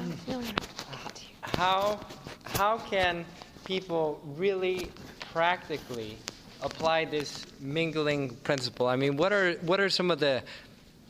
[1.41, 1.99] How,
[2.45, 3.25] how can
[3.65, 4.87] people really
[5.33, 6.17] practically
[6.63, 8.87] apply this mingling principle?
[8.87, 10.41] I mean, what are, what are some of the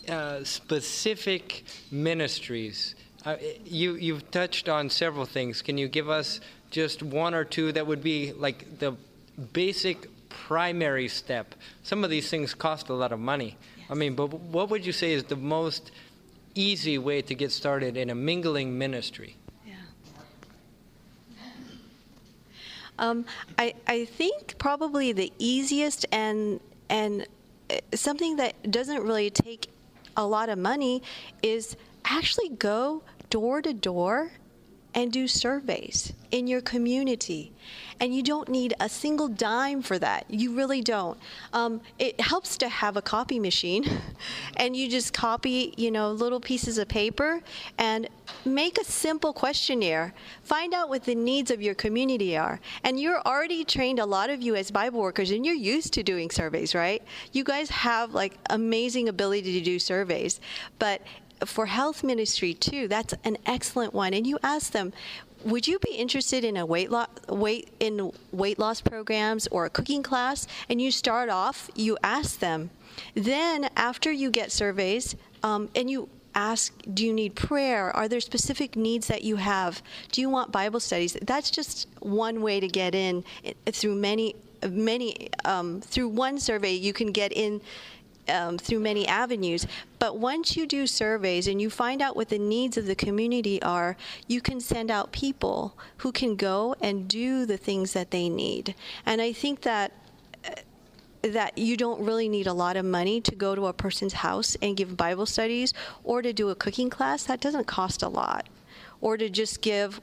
[0.09, 2.95] uh, specific ministries?
[3.25, 5.61] Uh, you, you've touched on several things.
[5.61, 8.95] Can you give us just one or two that would be like the
[9.53, 11.55] basic primary step?
[11.83, 13.57] Some of these things cost a lot of money.
[13.89, 15.91] I mean, but what would you say is the most
[16.55, 19.37] easy way to get started in a mingling ministry?
[22.99, 23.25] Um,
[23.57, 27.27] I, I think probably the easiest and and
[27.69, 29.67] uh, something that doesn't really take
[30.15, 31.01] a lot of money
[31.41, 31.75] is
[32.05, 34.31] actually go door to door
[34.95, 37.51] and do surveys in your community.
[37.99, 40.25] And you don't need a single dime for that.
[40.29, 41.17] You really don't.
[41.53, 43.85] Um, it helps to have a copy machine,
[44.57, 47.41] and you just copy, you know, little pieces of paper
[47.77, 48.09] and
[48.45, 50.13] make a simple questionnaire.
[50.43, 52.59] Find out what the needs of your community are.
[52.83, 56.03] And you're already trained, a lot of you as Bible workers, and you're used to
[56.03, 57.03] doing surveys, right?
[57.31, 60.39] You guys have like amazing ability to do surveys.
[60.79, 61.01] But
[61.45, 64.13] for health ministry too, that's an excellent one.
[64.13, 64.93] And you ask them,
[65.45, 69.69] would you be interested in a weight loss weight in weight loss programs or a
[69.69, 70.47] cooking class?
[70.69, 72.69] And you start off you ask them.
[73.13, 77.95] Then after you get surveys um, and you ask do you need prayer?
[77.95, 79.81] Are there specific needs that you have?
[80.11, 81.17] Do you want bible studies?
[81.21, 83.23] That's just one way to get in
[83.71, 84.35] through many
[84.69, 87.61] many um, through one survey you can get in
[88.29, 89.67] um, through many avenues.
[89.99, 93.61] But once you do surveys and you find out what the needs of the community
[93.61, 93.95] are,
[94.27, 98.75] you can send out people who can go and do the things that they need.
[99.05, 99.91] And I think that.
[100.45, 100.55] Uh,
[101.21, 104.57] that you don't really need a lot of money to go to a person's house
[104.61, 107.23] and give Bible studies or to do a cooking class.
[107.23, 108.49] That doesn't cost a lot.
[108.99, 110.01] Or to just give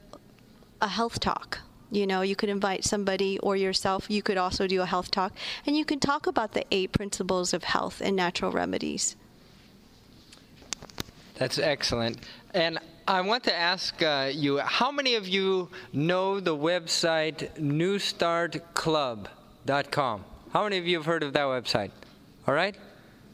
[0.81, 1.59] a health talk.
[1.91, 4.09] You know, you could invite somebody or yourself.
[4.09, 5.33] You could also do a health talk,
[5.65, 9.15] and you can talk about the eight principles of health and natural remedies.
[11.35, 12.17] That's excellent.
[12.53, 20.25] And I want to ask uh, you how many of you know the website newstartclub.com?
[20.53, 21.91] How many of you have heard of that website?
[22.47, 22.77] All right?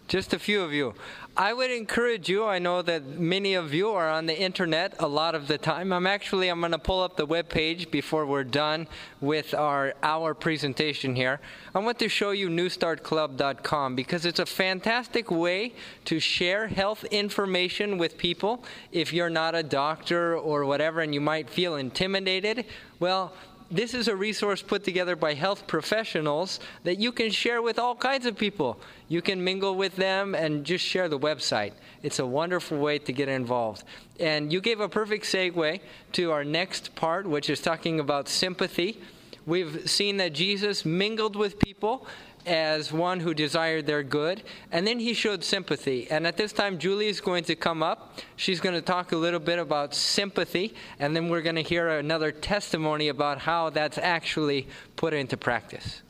[0.07, 0.93] Just a few of you.
[1.39, 2.45] I would encourage you.
[2.45, 5.93] I know that many of you are on the internet a lot of the time.
[5.93, 8.87] I'm actually I'm going to pull up the web page before we're done
[9.21, 11.39] with our our presentation here.
[11.75, 15.73] I want to show you newstartclub.com because it's a fantastic way
[16.05, 21.21] to share health information with people if you're not a doctor or whatever and you
[21.21, 22.65] might feel intimidated.
[22.99, 23.31] Well,
[23.69, 27.95] this is a resource put together by health professionals that you can share with all
[27.95, 28.79] kinds of people.
[29.09, 31.73] You can mingle with them and just share the website.
[32.01, 33.83] It's a wonderful way to get involved.
[34.19, 35.79] And you gave a perfect segue
[36.13, 39.01] to our next part, which is talking about sympathy.
[39.45, 42.07] We've seen that Jesus mingled with people
[42.47, 46.09] as one who desired their good, and then he showed sympathy.
[46.09, 48.19] And at this time, Julie is going to come up.
[48.37, 51.89] She's going to talk a little bit about sympathy, and then we're going to hear
[51.89, 56.01] another testimony about how that's actually put into practice.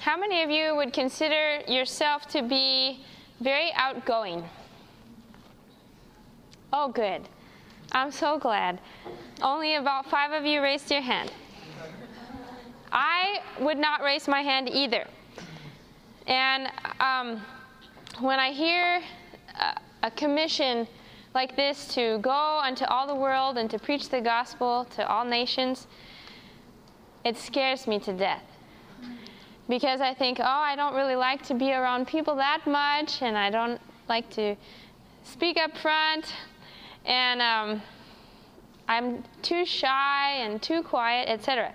[0.00, 3.04] How many of you would consider yourself to be
[3.40, 4.42] very outgoing?
[6.72, 7.22] Oh, good.
[7.92, 8.80] I'm so glad.
[9.40, 11.32] Only about five of you raised your hand.
[12.92, 15.06] I would not raise my hand either.
[16.26, 17.40] And um,
[18.20, 19.00] when I hear
[19.58, 20.86] a, a commission
[21.34, 25.24] like this to go unto all the world and to preach the gospel to all
[25.24, 25.86] nations,
[27.24, 28.42] it scares me to death.
[29.68, 33.36] Because I think, oh, I don't really like to be around people that much, and
[33.36, 34.56] I don't like to
[35.24, 36.32] speak up front,
[37.08, 37.82] and um,
[38.86, 41.74] I'm too shy and too quiet, etc.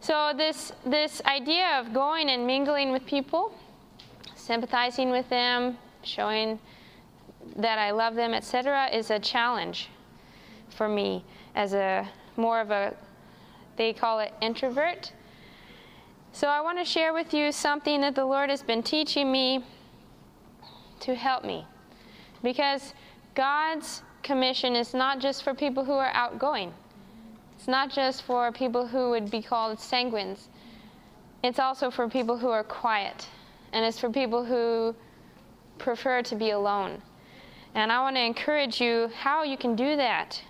[0.00, 3.54] So this this idea of going and mingling with people,
[4.34, 6.58] sympathizing with them, showing
[7.56, 9.88] that I love them, etc., is a challenge
[10.68, 11.24] for me
[11.54, 12.94] as a more of a
[13.76, 15.12] they call it introvert.
[16.32, 19.64] So I want to share with you something that the Lord has been teaching me
[21.00, 21.64] to help me.
[22.42, 22.94] Because
[23.34, 26.74] God's commission is not just for people who are outgoing.
[27.56, 30.48] It's not just for people who would be called sanguines.
[31.44, 33.28] It's also for people who are quiet.
[33.72, 34.94] And it's for people who
[35.78, 37.00] prefer to be alone.
[37.74, 40.42] And I want to encourage you how you can do that.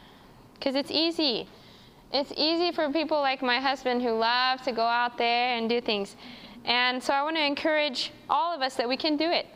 [0.55, 1.47] Because it's easy.
[2.13, 5.81] It's easy for people like my husband who love to go out there and do
[5.81, 6.17] things.
[6.65, 9.47] And so I want to encourage all of us that we can do it.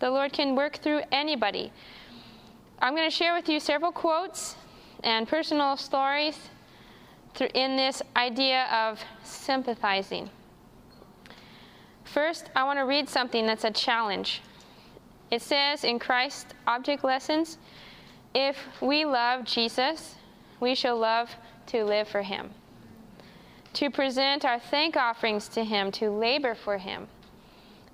[0.00, 1.72] The Lord can work through anybody.
[2.80, 4.54] I'm going to share with you several quotes
[5.02, 6.38] and personal stories
[7.54, 10.30] in this idea of sympathizing.
[12.04, 14.42] First, I want to read something that's a challenge.
[15.32, 17.58] It says in Christ Object Lessons
[18.32, 20.14] if we love Jesus,
[20.60, 21.34] we shall love
[21.66, 22.50] to live for him,
[23.72, 27.08] to present our thank offerings to him, to labor for him.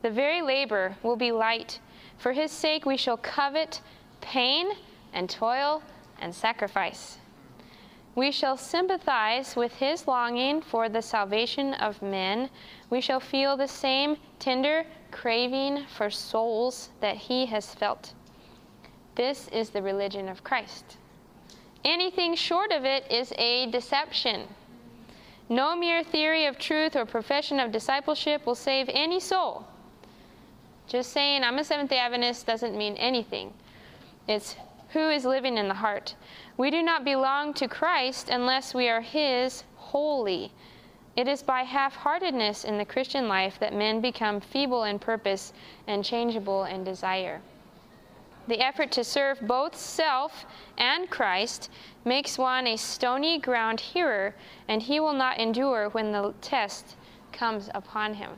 [0.03, 1.81] The very labor will be light.
[2.19, 3.81] For his sake, we shall covet
[4.25, 4.71] pain
[5.13, 5.83] and toil
[6.21, 7.19] and sacrifice.
[8.15, 12.49] We shall sympathize with his longing for the salvation of men.
[12.89, 18.15] We shall feel the same tender craving for souls that he has felt.
[19.15, 20.97] This is the religion of Christ.
[21.85, 24.49] Anything short of it is a deception.
[25.49, 29.67] No mere theory of truth or profession of discipleship will save any soul.
[30.87, 33.53] Just saying I'm a Seventh day Adventist doesn't mean anything.
[34.27, 34.57] It's
[34.91, 36.15] who is living in the heart.
[36.57, 40.53] We do not belong to Christ unless we are His wholly.
[41.17, 45.53] It is by half heartedness in the Christian life that men become feeble in purpose
[45.87, 47.41] and changeable in desire.
[48.47, 50.45] The effort to serve both self
[50.77, 51.71] and Christ
[52.05, 54.35] makes one a stony ground hearer,
[54.69, 56.97] and he will not endure when the test
[57.33, 58.31] comes upon him.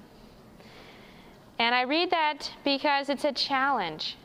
[1.58, 4.16] And I read that because it's a challenge.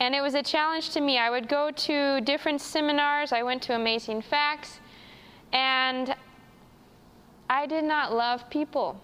[0.00, 1.18] And it was a challenge to me.
[1.18, 4.80] I would go to different seminars, I went to Amazing Facts,
[5.52, 6.14] and
[7.50, 9.00] I did not love people.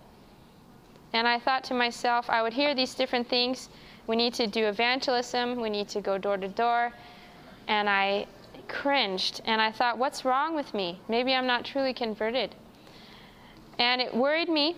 [1.13, 3.69] And I thought to myself, I would hear these different things.
[4.07, 6.93] We need to do evangelism, we need to go door to door.
[7.67, 8.27] And I
[8.69, 11.01] cringed and I thought, what's wrong with me?
[11.09, 12.55] Maybe I'm not truly converted.
[13.79, 14.77] And it worried me,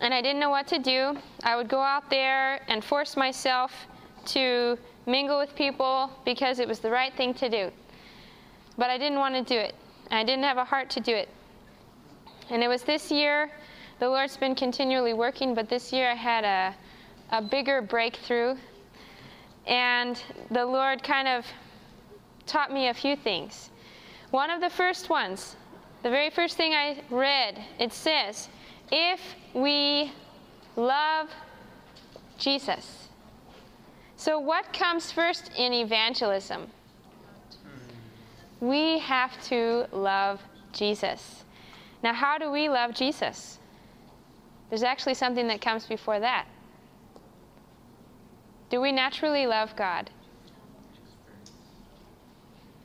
[0.00, 1.18] and I didn't know what to do.
[1.42, 3.72] I would go out there and force myself
[4.26, 7.70] to mingle with people because it was the right thing to do.
[8.76, 9.74] But I didn't want to do it.
[10.10, 11.28] I didn't have a heart to do it.
[12.50, 13.50] And it was this year,
[13.98, 16.74] the Lord's been continually working, but this year I had a,
[17.30, 18.56] a bigger breakthrough.
[19.66, 21.44] And the Lord kind of
[22.46, 23.70] taught me a few things.
[24.30, 25.56] One of the first ones,
[26.02, 28.48] the very first thing I read, it says,
[28.92, 29.20] If
[29.54, 30.12] we
[30.76, 31.30] love
[32.38, 33.05] Jesus.
[34.16, 36.68] So, what comes first in evangelism?
[38.60, 40.40] We have to love
[40.72, 41.44] Jesus.
[42.02, 43.58] Now, how do we love Jesus?
[44.70, 46.46] There's actually something that comes before that.
[48.70, 50.10] Do we naturally love God?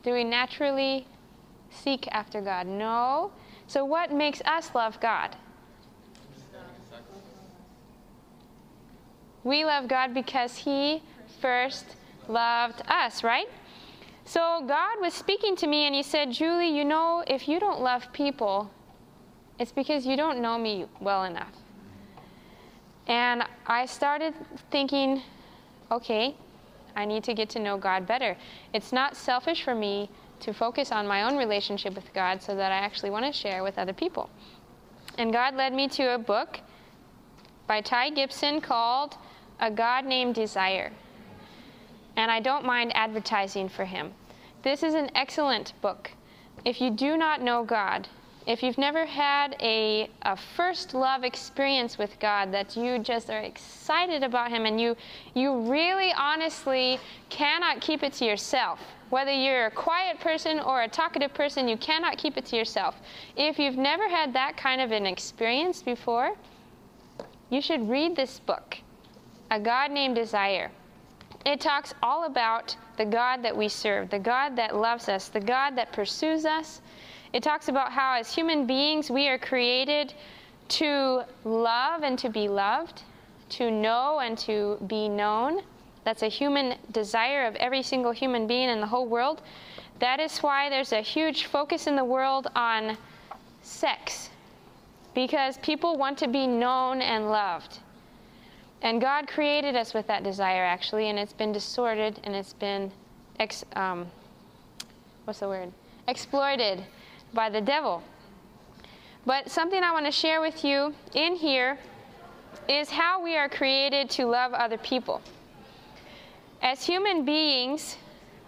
[0.03, 1.07] Do we naturally
[1.69, 2.67] seek after God?
[2.67, 3.31] No.
[3.67, 5.35] So, what makes us love God?
[9.43, 11.01] We love God because He
[11.41, 11.95] first
[12.27, 13.49] loved us, right?
[14.23, 17.81] So, God was speaking to me and He said, Julie, you know, if you don't
[17.81, 18.71] love people,
[19.59, 21.53] it's because you don't know me well enough.
[23.07, 24.33] And I started
[24.69, 25.21] thinking,
[25.91, 26.35] okay,
[26.95, 28.37] I need to get to know God better.
[28.73, 30.09] It's not selfish for me
[30.41, 33.63] to focus on my own relationship with God so that I actually want to share
[33.63, 34.29] with other people.
[35.17, 36.59] And God led me to a book
[37.67, 39.17] by Ty Gibson called
[39.59, 40.91] A God Named Desire.
[42.15, 44.13] And I don't mind advertising for him.
[44.63, 46.11] This is an excellent book.
[46.65, 48.07] If you do not know God,
[48.47, 53.39] if you've never had a, a first love experience with God that you just are
[53.39, 54.97] excited about Him and you,
[55.35, 58.79] you really honestly cannot keep it to yourself,
[59.11, 62.95] whether you're a quiet person or a talkative person, you cannot keep it to yourself.
[63.35, 66.35] If you've never had that kind of an experience before,
[67.49, 68.77] you should read this book,
[69.51, 70.71] A God Named Desire.
[71.45, 75.39] It talks all about the God that we serve, the God that loves us, the
[75.39, 76.81] God that pursues us
[77.33, 80.13] it talks about how, as human beings, we are created
[80.69, 83.03] to love and to be loved,
[83.49, 85.61] to know and to be known.
[86.03, 89.41] That's a human desire of every single human being in the whole world.
[89.99, 92.97] That is why there's a huge focus in the world on
[93.61, 94.29] sex,
[95.13, 97.79] because people want to be known and loved.
[98.81, 102.91] And God created us with that desire, actually, and it's been distorted and it's been,
[103.39, 104.07] ex, um,
[105.25, 105.71] what's the word?
[106.07, 106.83] Exploited
[107.33, 108.01] by the devil.
[109.25, 111.77] But something I want to share with you in here
[112.67, 115.21] is how we are created to love other people.
[116.63, 117.97] As human beings,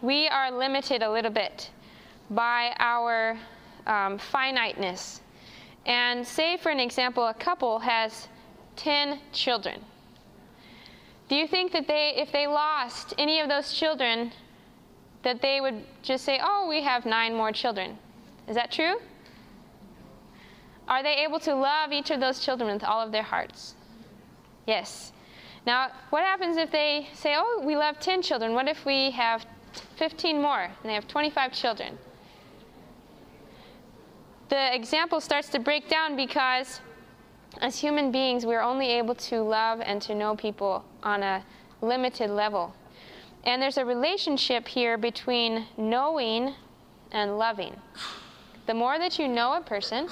[0.01, 1.69] we are limited a little bit
[2.31, 3.37] by our
[3.85, 5.21] um, finiteness.
[5.85, 8.27] And say, for an example, a couple has
[8.77, 9.79] 10 children.
[11.29, 14.31] Do you think that they, if they lost any of those children,
[15.23, 17.97] that they would just say, oh, we have nine more children?
[18.47, 18.95] Is that true?
[20.87, 23.75] Are they able to love each of those children with all of their hearts?
[24.67, 25.13] Yes.
[25.65, 28.53] Now, what happens if they say, oh, we love 10 children?
[28.53, 29.45] What if we have
[29.95, 31.97] 15 more and they have 25 children?
[34.49, 36.81] The example starts to break down because
[37.61, 41.43] as human beings, we're only able to love and to know people on a
[41.81, 42.73] limited level.
[43.45, 46.53] And there's a relationship here between knowing
[47.11, 47.75] and loving.
[48.65, 50.07] The more that you know a person,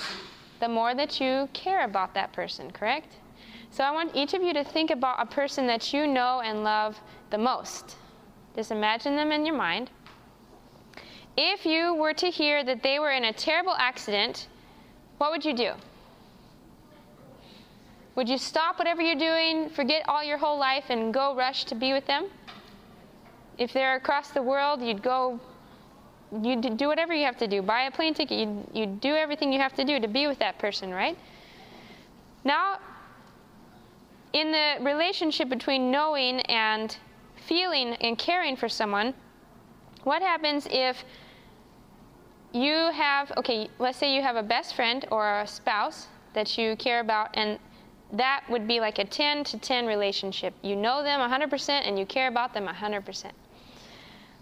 [0.59, 3.15] the more that you care about that person, correct?
[3.71, 6.63] So I want each of you to think about a person that you know and
[6.63, 7.95] love the most.
[8.55, 9.89] Just imagine them in your mind.
[11.37, 14.47] If you were to hear that they were in a terrible accident,
[15.17, 15.71] what would you do?
[18.15, 21.75] Would you stop whatever you're doing, forget all your whole life, and go rush to
[21.75, 22.27] be with them?
[23.57, 25.39] If they're across the world, you'd go,
[26.41, 27.61] you'd do whatever you have to do.
[27.61, 30.39] Buy a plane ticket, you'd, you'd do everything you have to do to be with
[30.39, 31.17] that person, right?
[32.43, 32.79] Now,
[34.33, 36.95] in the relationship between knowing and
[37.47, 39.13] feeling and caring for someone,
[40.03, 41.03] what happens if
[42.53, 46.75] you have, okay, let's say you have a best friend or a spouse that you
[46.75, 47.59] care about, and
[48.13, 50.53] that would be like a 10 to 10 relationship.
[50.61, 53.31] You know them 100% and you care about them 100%.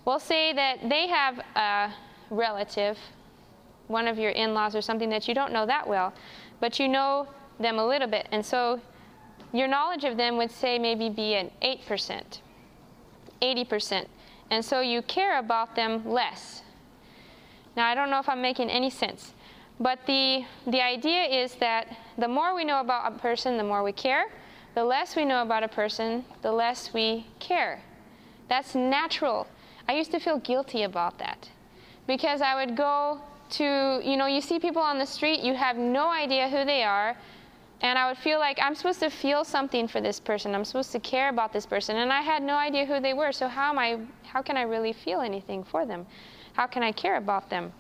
[0.05, 1.93] We'll say that they have a
[2.29, 2.97] relative,
[3.87, 6.13] one of your in laws or something that you don't know that well,
[6.59, 7.27] but you know
[7.59, 8.27] them a little bit.
[8.31, 8.81] And so
[9.53, 12.39] your knowledge of them would say maybe be an 8%,
[13.41, 14.05] 80%.
[14.51, 16.63] And so you care about them less.
[17.75, 19.33] Now, I don't know if I'm making any sense,
[19.79, 23.83] but the, the idea is that the more we know about a person, the more
[23.83, 24.25] we care.
[24.75, 27.81] The less we know about a person, the less we care.
[28.49, 29.47] That's natural.
[29.87, 31.49] I used to feel guilty about that
[32.05, 33.21] because I would go
[33.51, 36.83] to, you know, you see people on the street, you have no idea who they
[36.83, 37.15] are,
[37.81, 40.53] and I would feel like I'm supposed to feel something for this person.
[40.53, 43.31] I'm supposed to care about this person, and I had no idea who they were.
[43.31, 43.99] So how am I?
[44.23, 46.05] How can I really feel anything for them?
[46.53, 47.71] How can I care about them?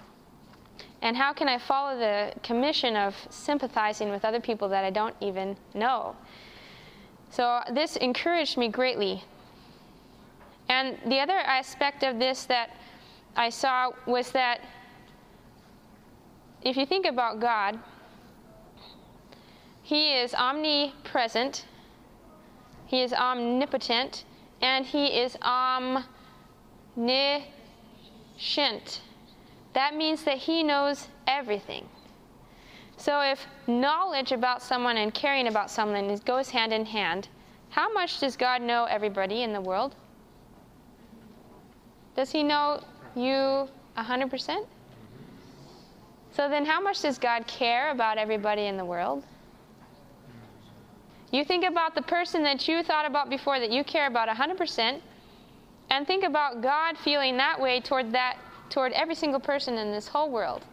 [1.01, 5.15] And how can I follow the commission of sympathizing with other people that I don't
[5.21, 6.15] even know?
[7.29, 9.23] So this encouraged me greatly.
[10.67, 12.71] And the other aspect of this that
[13.35, 14.61] I saw was that
[16.61, 17.79] if you think about God,
[19.81, 21.65] He is omnipresent,
[22.87, 24.25] He is omnipotent,
[24.61, 26.15] and He is omniscient.
[29.73, 31.87] That means that He knows everything.
[32.97, 37.29] So if knowledge about someone and caring about someone goes hand in hand,
[37.69, 39.95] how much does God know everybody in the world?
[42.15, 42.83] Does He know
[43.15, 44.65] you 100%?
[46.31, 49.23] So then, how much does God care about everybody in the world?
[51.31, 54.99] You think about the person that you thought about before that you care about 100%,
[55.89, 58.37] and think about God feeling that way toward that
[58.69, 60.65] toward every single person in this whole world.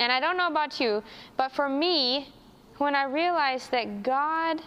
[0.00, 1.02] And I don't know about you,
[1.36, 2.28] but for me,
[2.78, 4.62] when I realized that God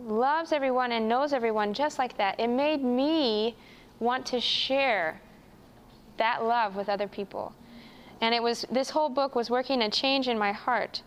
[0.00, 3.56] loves everyone and knows everyone just like that, it made me
[4.00, 5.20] want to share
[6.16, 7.52] that love with other people.
[8.20, 11.02] And it was this whole book was working a change in my heart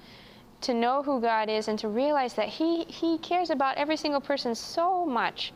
[0.61, 4.21] to know who God is and to realize that he he cares about every single
[4.21, 5.53] person so much.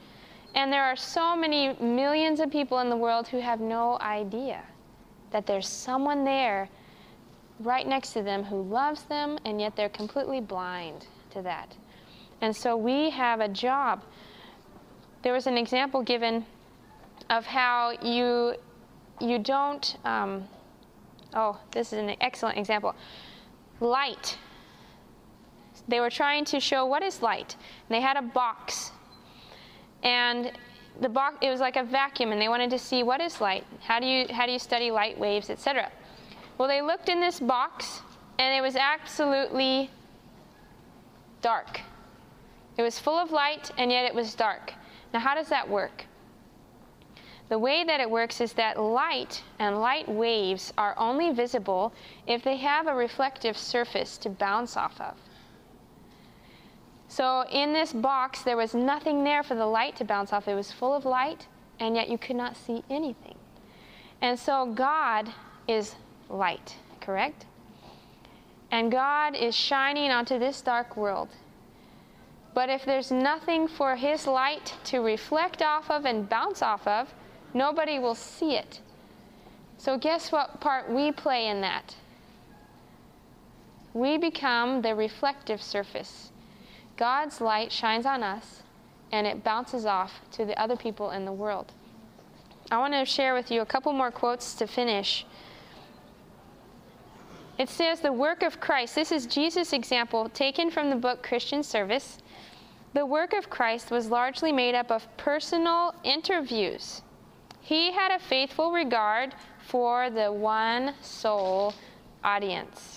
[0.56, 4.64] And there are so many millions of people in the world who have no idea
[5.32, 6.70] that there's someone there
[7.60, 11.76] right next to them who loves them, and yet they're completely blind to that.
[12.42, 14.04] And so we have a job.
[15.22, 16.46] There was an example given
[17.30, 18.56] of how you
[19.20, 19.98] you don't.
[20.04, 20.44] Um,
[21.36, 22.96] oh, this is an excellent example.
[23.80, 24.38] Light.
[25.88, 27.56] They were trying to show what is light.
[27.88, 28.92] And they had a box,
[30.02, 30.52] and
[31.00, 33.64] the box it was like a vacuum and they wanted to see what is light
[33.80, 35.89] how do you how do you study light waves etc
[36.58, 38.02] well they looked in this box
[38.42, 39.92] and it was absolutely
[41.44, 41.82] dark.
[42.78, 44.74] It was full of light and yet it was dark.
[45.14, 46.06] Now how does that work?
[47.50, 51.94] The way that it works is that light and light waves are only visible
[52.26, 55.16] if they have a reflective surface to bounce off of
[57.12, 60.47] so in this box, there was nothing there for the light to bounce off.
[60.47, 61.45] It was full of light,
[61.78, 63.36] and yet you could not see anything.
[64.22, 65.30] And so God
[65.68, 65.95] is
[66.30, 67.47] light, correct?
[68.72, 71.28] And God is shining onto this dark world.
[72.53, 77.14] But if there's nothing for His light to reflect off of and bounce off of,
[77.53, 78.80] nobody will see it.
[79.78, 81.93] So, guess what part we play in that?
[83.93, 86.31] We become the reflective surface.
[87.02, 88.62] God's light shines on us
[89.12, 91.74] and it bounces off to the other people in the world.
[92.70, 95.26] I want to share with you a couple more quotes to finish.
[97.58, 101.64] It says, The work of Christ, this is Jesus' example taken from the book Christian
[101.64, 102.20] Service.
[102.93, 107.02] The work of Christ was largely made up of personal interviews.
[107.62, 109.34] He had a faithful regard
[109.66, 111.74] for the one soul
[112.24, 112.91] audience.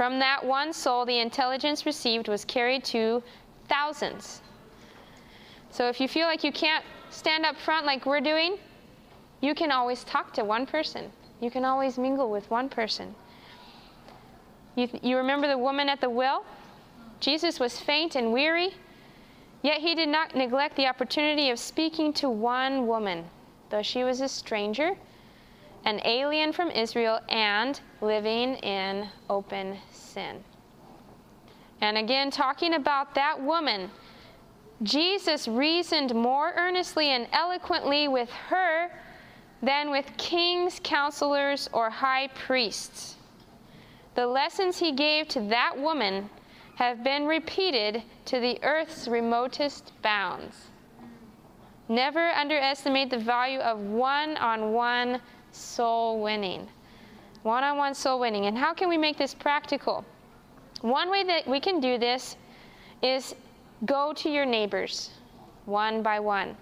[0.00, 3.22] From that one soul, the intelligence received was carried to
[3.68, 4.40] thousands.
[5.70, 8.56] So if you feel like you can't stand up front like we're doing,
[9.42, 11.12] you can always talk to one person.
[11.42, 13.14] You can always mingle with one person.
[14.74, 16.46] You, you remember the woman at the well?
[17.20, 18.72] Jesus was faint and weary,
[19.60, 23.26] yet he did not neglect the opportunity of speaking to one woman,
[23.68, 24.96] though she was a stranger,
[25.84, 29.76] an alien from Israel, and living in open
[30.12, 30.42] sin.
[31.80, 33.90] And again, talking about that woman,
[34.82, 38.90] Jesus reasoned more earnestly and eloquently with her
[39.62, 43.16] than with kings, counselors, or high priests.
[44.14, 46.28] The lessons he gave to that woman
[46.76, 50.56] have been repeated to the earth's remotest bounds.
[51.88, 55.20] Never underestimate the value of one on one
[55.52, 56.68] soul winning.
[57.42, 58.46] One on one soul winning.
[58.46, 60.04] And how can we make this practical?
[60.82, 62.36] One way that we can do this
[63.02, 63.34] is
[63.86, 65.10] go to your neighbors
[65.66, 66.56] one by one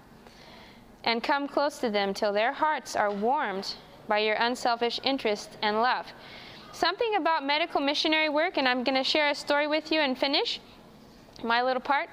[1.03, 3.75] and come close to them till their hearts are warmed
[4.07, 6.05] by your unselfish interest and love.
[6.71, 10.17] Something about medical missionary work, and I'm going to share a story with you and
[10.17, 10.59] finish
[11.43, 12.09] my little part,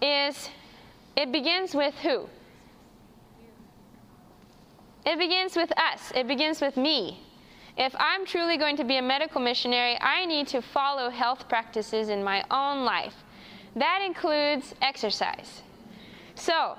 [0.00, 0.50] is
[1.16, 2.28] it begins with who?
[5.04, 7.20] It begins with us, it begins with me.
[7.76, 12.10] If I'm truly going to be a medical missionary, I need to follow health practices
[12.10, 13.14] in my own life.
[13.76, 15.62] That includes exercise.
[16.34, 16.76] So,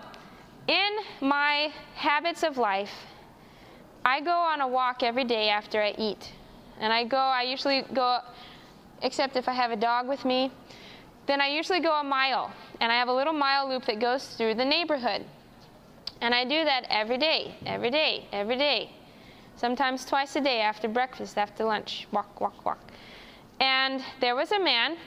[0.68, 0.90] in
[1.20, 2.92] my habits of life,
[4.06, 6.32] I go on a walk every day after I eat.
[6.80, 8.20] And I go, I usually go,
[9.02, 10.52] except if I have a dog with me,
[11.26, 12.52] then I usually go a mile.
[12.80, 15.26] And I have a little mile loop that goes through the neighborhood.
[16.22, 18.92] And I do that every day, every day, every day.
[19.56, 22.08] Sometimes twice a day after breakfast, after lunch.
[22.12, 22.80] Walk, walk, walk.
[23.60, 24.98] And there was a man,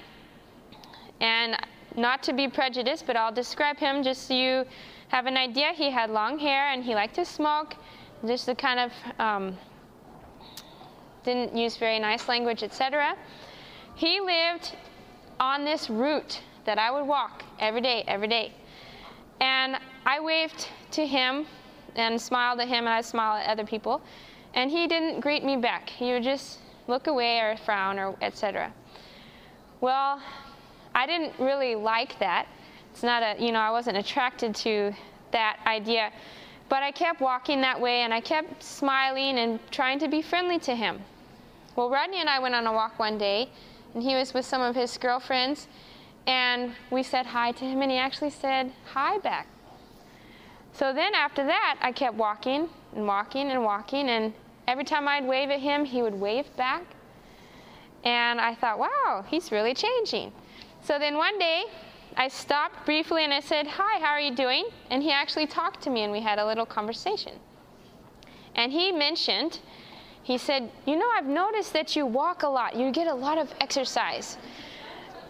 [1.21, 1.57] and
[1.97, 4.65] not to be prejudiced, but I'll describe him just so you
[5.09, 5.73] have an idea.
[5.75, 7.75] He had long hair and he liked to smoke,
[8.27, 9.59] just the kind of um,
[11.25, 13.17] didn't use very nice language, etc.
[13.95, 14.77] He lived
[15.41, 18.53] on this route that I would walk every day, every day.
[19.41, 21.47] And I waved to him
[21.95, 24.03] and smiled at him, and I smiled at other people.
[24.57, 25.89] And he didn't greet me back.
[25.89, 28.73] He would just look away or frown or etc.
[29.81, 30.21] Well,
[30.95, 32.49] I didn't really like that.
[32.91, 34.93] It's not a, you know, I wasn't attracted to
[35.31, 36.11] that idea.
[36.71, 40.59] But I kept walking that way and I kept smiling and trying to be friendly
[40.61, 41.01] to him.
[41.77, 43.51] Well, Rodney and I went on a walk one day,
[43.93, 45.69] and he was with some of his girlfriends,
[46.27, 49.47] and we said hi to him, and he actually said hi back.
[50.73, 54.33] So then after that, I kept walking and walking and walking, and
[54.69, 56.85] every time I'd wave at him, he would wave back.
[58.05, 60.33] And I thought, wow, he's really changing.
[60.83, 61.65] So then one day,
[62.17, 64.67] I stopped briefly and I said, Hi, how are you doing?
[64.91, 67.35] And he actually talked to me and we had a little conversation.
[68.55, 69.61] And he mentioned,
[70.23, 73.37] he said, You know, I've noticed that you walk a lot, you get a lot
[73.37, 74.39] of exercise.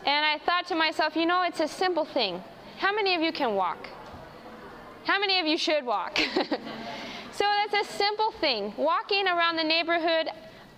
[0.04, 2.42] And I thought to myself, You know, it's a simple thing.
[2.78, 3.88] How many of you can walk?
[5.04, 6.20] How many of you should walk?
[7.36, 8.72] so that's a simple thing.
[8.76, 10.28] Walking around the neighborhood,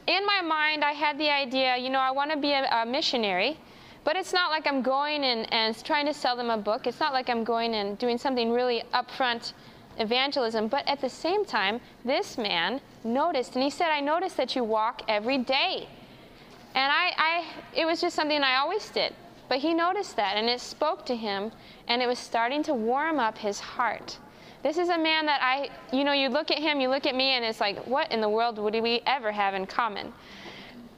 [0.06, 2.86] in my mind, I had the idea, you know, I want to be a, a
[2.86, 3.58] missionary.
[4.04, 6.86] But it's not like I'm going and, and trying to sell them a book.
[6.86, 9.52] It's not like I'm going and doing something really upfront
[9.98, 10.68] evangelism.
[10.68, 14.64] But at the same time, this man noticed, and he said, I noticed that you
[14.64, 15.88] walk every day.
[16.74, 17.44] And I, I,
[17.76, 19.14] it was just something I always did.
[19.48, 21.52] But he noticed that, and it spoke to him,
[21.88, 24.18] and it was starting to warm up his heart.
[24.68, 27.14] This is a man that I, you know, you look at him, you look at
[27.14, 30.12] me, and it's like, what in the world would we ever have in common?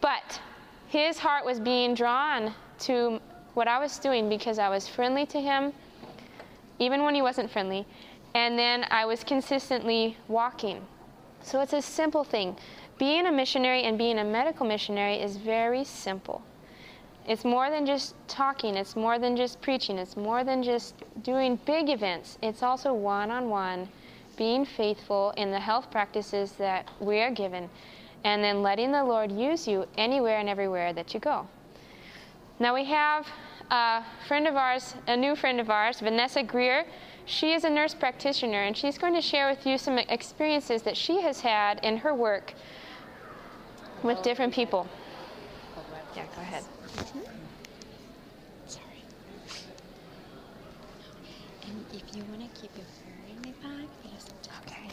[0.00, 0.40] But
[0.88, 3.20] his heart was being drawn to
[3.54, 5.72] what I was doing because I was friendly to him,
[6.80, 7.86] even when he wasn't friendly.
[8.34, 10.84] And then I was consistently walking.
[11.40, 12.56] So it's a simple thing.
[12.98, 16.42] Being a missionary and being a medical missionary is very simple.
[17.28, 21.56] It's more than just talking, it's more than just preaching, it's more than just doing
[21.64, 22.38] big events.
[22.42, 23.88] It's also one on one,
[24.36, 27.68] being faithful in the health practices that we are given,
[28.24, 31.46] and then letting the Lord use you anywhere and everywhere that you go.
[32.58, 33.26] Now we have
[33.70, 36.84] a friend of ours, a new friend of ours, Vanessa Greer.
[37.26, 40.96] She is a nurse practitioner, and she's going to share with you some experiences that
[40.96, 42.54] she has had in her work
[44.02, 44.88] with different people.
[46.16, 46.64] Yeah, go ahead.
[48.66, 49.02] Sorry.
[51.66, 54.32] And if you want to keep your hair in my bag, just
[54.66, 54.88] okay.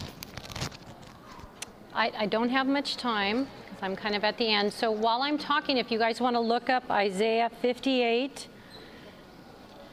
[1.94, 4.74] I, I don't have much time because I'm kind of at the end.
[4.74, 8.48] So while I'm talking, if you guys want to look up Isaiah 58,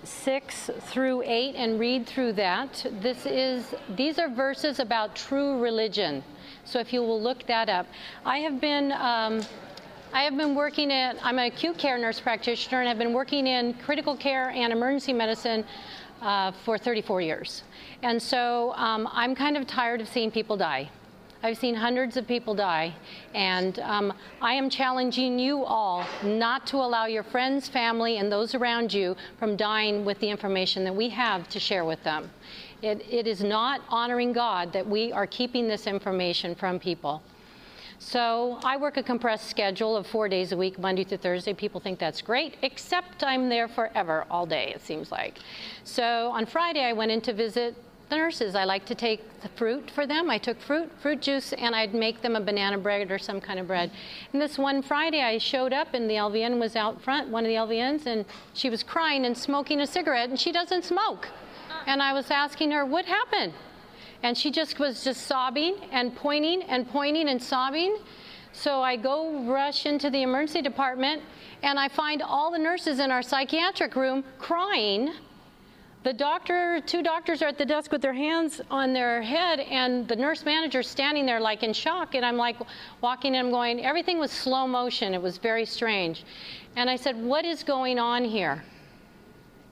[0.05, 2.87] 6 through 8 and read through that.
[3.01, 6.23] This is these are verses about true religion.
[6.65, 7.87] So if you will look that up,
[8.25, 9.43] I have been um,
[10.15, 13.49] I have been working in I'm an acute care nurse practitioner and I've been working
[13.49, 15.65] in critical care and emergency medicine
[16.23, 17.65] uh, for 34 years.
[18.03, 20.89] And so um, I'm kind of tired of seeing people die.
[21.43, 22.95] I've seen hundreds of people die,
[23.35, 28.55] and um, I am challenging you all not to allow your friends, family, and those
[28.55, 32.31] around you from dying with the information that we have to share with them.
[32.83, 37.21] It, it is not honoring God that we are keeping this information from people.
[37.99, 41.55] So I work a compressed schedule of four days a week, Monday through Thursday.
[41.55, 45.39] People think that's great, except I'm there forever, all day, it seems like.
[45.85, 47.75] So on Friday, I went in to visit
[48.09, 48.55] the nurses.
[48.55, 50.31] I like to take the fruit for them.
[50.31, 53.59] I took fruit, fruit juice, and I'd make them a banana bread or some kind
[53.59, 53.91] of bread.
[54.33, 57.49] And this one Friday, I showed up, and the LVN was out front, one of
[57.49, 61.29] the LVNs, and she was crying and smoking a cigarette, and she doesn't smoke.
[61.87, 63.53] And I was asking her, What happened?
[64.25, 67.99] And she just was just sobbing and pointing and pointing and sobbing.
[68.53, 71.23] So I go rush into the emergency department,
[71.63, 75.13] and I find all the nurses in our psychiatric room crying
[76.05, 80.07] the doctor, two doctors are at the desk with their hands on their head, and
[80.07, 82.15] the nurse manager standing there like in shock.
[82.15, 82.57] And I'm like
[83.01, 85.15] walking in, I'm going, everything was slow motion.
[85.15, 86.25] It was very strange.
[86.77, 88.63] And I said, What is going on here?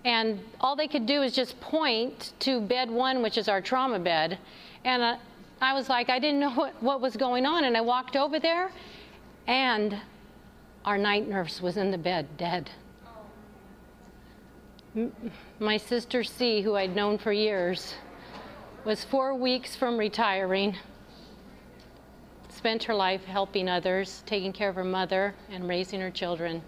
[0.04, 3.98] And all they could do is just point to bed one, which is our trauma
[3.98, 4.38] bed.
[4.84, 5.16] And uh,
[5.60, 7.64] I was like, I didn't know what, what was going on.
[7.64, 8.72] And I walked over there,
[9.46, 9.96] and
[10.84, 12.70] our night nurse was in the bed, dead
[15.58, 17.94] my sister C, who I'd known for years,
[18.84, 20.76] was four weeks from retiring.
[22.50, 26.62] Spent her life helping others, taking care of her mother, and raising her children.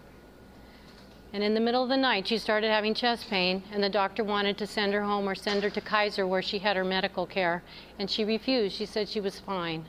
[1.35, 4.23] And in the middle of the night, she started having chest pain, and the doctor
[4.23, 7.27] wanted to send her home or send her to Kaiser where she had her medical
[7.27, 7.65] care.
[7.99, 8.77] And she refused.
[8.77, 9.85] She said she was fine.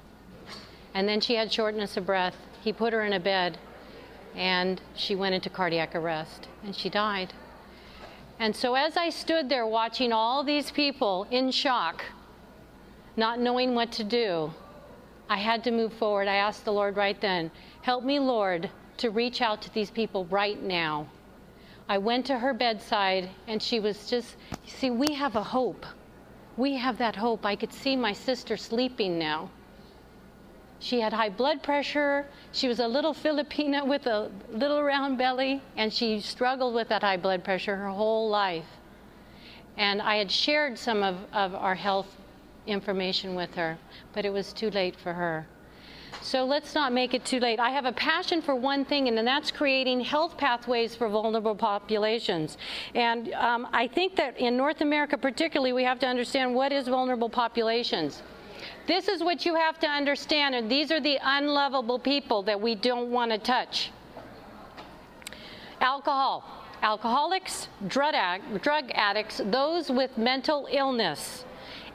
[0.95, 2.35] And then she had shortness of breath.
[2.63, 3.59] He put her in a bed,
[4.33, 7.31] and she went into cardiac arrest, and she died.
[8.39, 12.03] And so as I stood there watching all these people in shock,
[13.15, 14.51] not knowing what to do,
[15.29, 16.27] I had to move forward.
[16.27, 17.51] I asked the Lord right then,
[17.83, 21.05] Help me, Lord, to reach out to these people right now.
[21.87, 25.85] I went to her bedside and she was just, you see, we have a hope.
[26.57, 27.45] We have that hope.
[27.45, 29.49] I could see my sister sleeping now.
[30.79, 32.25] She had high blood pressure.
[32.51, 37.03] She was a little Filipina with a little round belly, and she struggled with that
[37.03, 38.65] high blood pressure her whole life.
[39.77, 42.15] And I had shared some of, of our health
[42.65, 43.77] information with her,
[44.13, 45.47] but it was too late for her.
[46.21, 47.59] So let's not make it too late.
[47.59, 52.57] I have a passion for one thing, and that's creating health pathways for vulnerable populations.
[52.95, 56.87] And um, I think that in North America, particularly, we have to understand what is
[56.87, 58.23] vulnerable populations.
[58.87, 62.75] This is what you have to understand, and these are the unlovable people that we
[62.75, 63.91] don't want to touch.
[65.81, 66.43] Alcohol.
[66.81, 68.15] Alcoholics, drug,
[68.61, 71.45] drug addicts, those with mental illness,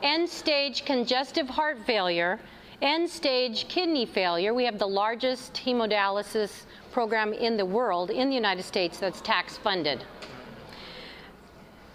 [0.02, 2.40] end stage congestive heart failure,
[2.82, 4.54] end stage kidney failure.
[4.54, 9.56] We have the largest hemodialysis program in the world, in the United States, that's tax
[9.56, 10.04] funded.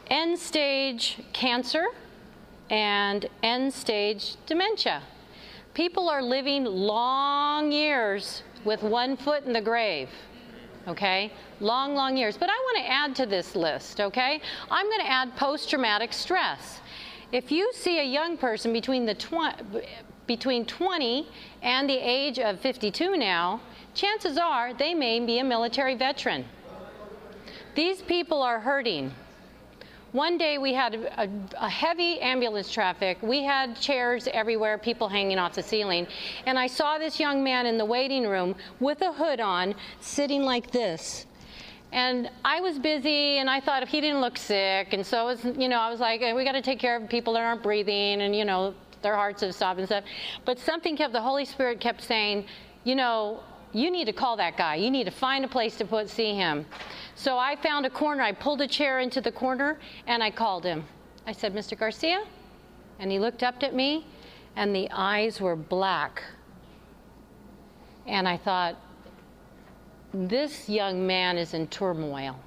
[0.07, 1.85] End stage cancer,
[2.69, 5.01] and end stage dementia.
[5.73, 10.09] People are living long years with one foot in the grave.
[10.87, 11.31] Okay?
[11.59, 12.37] Long, long years.
[12.37, 14.39] But I want to add to this list, okay?
[14.69, 16.79] I'm going to add post traumatic stress.
[17.31, 19.15] If you see a young person between the
[20.27, 21.27] between 20
[21.61, 23.61] and the age of 52 now,
[23.93, 26.45] chances are they may be a military veteran.
[27.75, 29.13] These people are hurting.
[30.13, 33.17] one day we had a, a, heavy ambulance traffic.
[33.21, 36.07] We had chairs everywhere, people hanging off the ceiling.
[36.45, 40.43] And I saw this young man in the waiting room with a hood on, sitting
[40.43, 41.25] like this.
[41.91, 45.43] And I was busy, and I thought if he didn't look sick, and so was,
[45.43, 48.21] you know, I was like, we got to take care of people that aren't breathing,
[48.21, 48.73] and you know,
[49.05, 50.03] their hearts have stopped and stuff.
[50.45, 52.45] But something kept, the Holy Spirit kept saying,
[52.83, 53.39] you know,
[53.71, 54.75] you need to call that guy.
[54.75, 56.65] You need to find a place to put see him.
[57.13, 58.23] So I found a corner.
[58.23, 59.77] I pulled a chair into the corner
[60.07, 60.83] and I called him.
[61.27, 61.77] I said, Mr.
[61.77, 62.25] Garcia?
[62.99, 64.07] And he looked up at me
[64.55, 66.23] and the eyes were black.
[68.07, 68.75] And I thought,
[70.13, 72.39] this young man is in turmoil.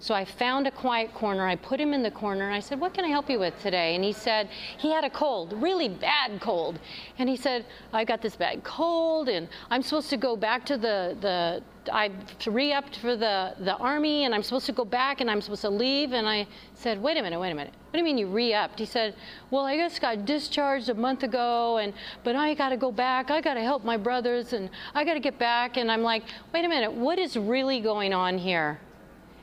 [0.00, 1.46] So I found a quiet corner.
[1.46, 3.60] I put him in the corner and I said, What can I help you with
[3.60, 3.96] today?
[3.96, 6.78] And he said, He had a cold, really bad cold.
[7.18, 10.76] And he said, I got this bad cold and I'm supposed to go back to
[10.76, 12.12] the, the I
[12.46, 15.62] re upped for the, the army and I'm supposed to go back and I'm supposed
[15.62, 16.12] to leave.
[16.12, 17.74] And I said, Wait a minute, wait a minute.
[17.90, 18.78] What do you mean you re upped?
[18.78, 19.16] He said,
[19.50, 21.92] Well, I just got discharged a month ago, and
[22.22, 23.32] but I got to go back.
[23.32, 25.76] I got to help my brothers and I got to get back.
[25.76, 26.22] And I'm like,
[26.54, 28.78] Wait a minute, what is really going on here?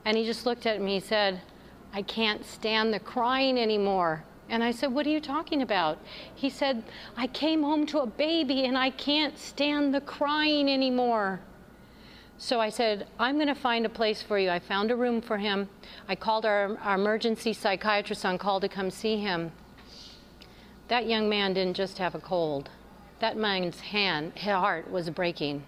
[0.06, 0.96] And he just looked at me.
[0.96, 1.42] He said,
[1.92, 4.24] I can't stand the crying anymore.
[4.48, 5.98] And I said, What are you talking about?
[6.36, 6.84] He said,
[7.18, 11.40] I came home to a baby and I can't stand the crying anymore.
[12.38, 14.50] So I said, I'm going to find a place for you.
[14.50, 15.70] I found a room for him.
[16.08, 19.52] I called our, our emergency psychiatrist on call to come see him.
[20.90, 22.70] That young man didn't just have a cold,
[23.20, 25.64] that man's hand, heart was breaking.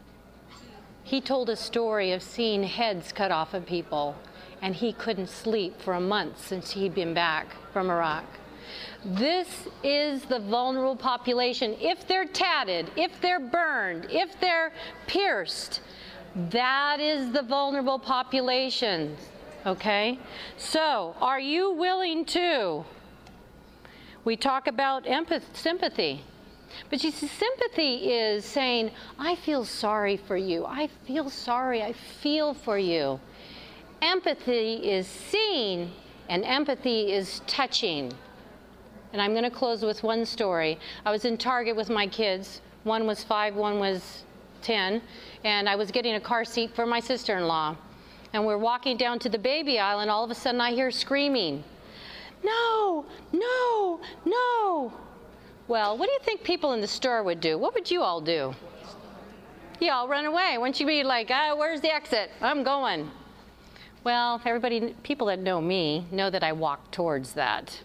[1.08, 4.14] He told a story of seeing heads cut off of people,
[4.62, 8.26] and he couldn't sleep for a month since he'd been back from Iraq.
[9.06, 11.78] This is the vulnerable population.
[11.80, 14.74] If they're tatted, if they're burned, if they're
[15.08, 15.80] pierced,
[16.36, 19.16] that is the vulnerable population.
[19.66, 20.20] Okay?
[20.58, 22.84] So, are you willing to?
[24.26, 26.26] We talk about empathy, sympathy.
[26.90, 30.66] But you see, sympathy is saying, I feel sorry for you.
[30.66, 31.84] I feel sorry.
[31.84, 33.20] I feel for you.
[34.02, 35.92] Empathy is seeing,
[36.30, 38.14] and empathy is touching.
[39.14, 40.78] And I'm going to close with one story.
[41.06, 42.62] I was in Target with my kids.
[42.84, 44.24] One was five, one was
[44.62, 45.02] 10.
[45.44, 47.76] And I was getting a car seat for my sister in law.
[48.34, 50.92] And we're walking down to the baby aisle, and all of a sudden I hear
[50.92, 51.64] screaming,
[52.44, 54.94] No, no, no.
[55.68, 57.58] Well, what do you think people in the store would do?
[57.58, 58.56] What would you all do?
[59.82, 60.58] You all run away.
[60.58, 62.32] Wouldn't you be like, ah, where's the exit?
[62.42, 63.12] I'm going.
[64.06, 67.78] Well, everybody, people that know me, know that I walk towards that.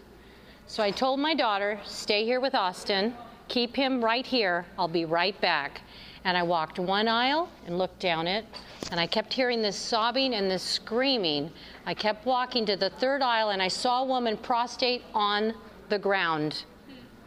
[0.65, 3.13] So I told my daughter, stay here with Austin,
[3.49, 5.81] keep him right here, I'll be right back.
[6.23, 8.45] And I walked one aisle and looked down it,
[8.91, 11.51] and I kept hearing this sobbing and this screaming.
[11.85, 15.53] I kept walking to the third aisle, and I saw a woman prostrate on
[15.89, 16.63] the ground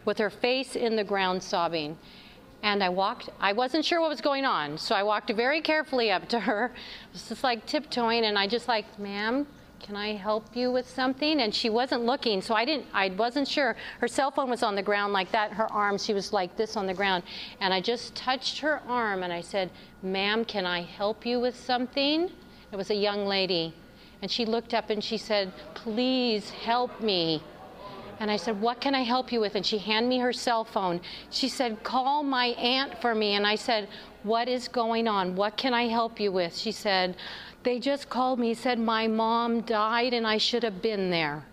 [0.07, 1.99] with her face in the ground sobbing.
[2.63, 6.11] And I walked, I wasn't sure what was going on, so I walked very carefully
[6.11, 6.67] up to her.
[6.67, 6.73] It
[7.13, 9.47] was just like tiptoeing, and I just like, ma'am,
[9.79, 11.41] can I help you with something?
[11.41, 13.77] And she wasn't looking, so I didn't, I wasn't sure.
[14.01, 16.77] Her cell phone was on the ground like that, her arm, she was like this
[16.77, 17.25] on the ground.
[17.61, 19.71] And I just touched her arm and I said,
[20.03, 22.31] ma'am, can I help you with something?
[22.73, 23.75] It was a young lady.
[24.23, 27.43] And she looked up and she said, please help me.
[28.19, 29.55] And I said, What can I help you with?
[29.55, 31.01] And she handed me her cell phone.
[31.31, 33.35] She said, Call my aunt for me.
[33.35, 33.89] And I said,
[34.23, 35.37] What is going on?
[35.37, 36.57] What can I help you with?
[36.57, 37.17] She said,
[37.63, 41.45] They just called me, said, My mom died and I should have been there.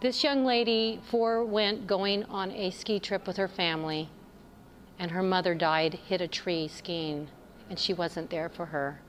[0.00, 4.08] This young lady forewent going on a ski trip with her family,
[4.98, 7.28] and her mother died, hit a tree skiing,
[7.70, 9.00] and she wasn't there for her.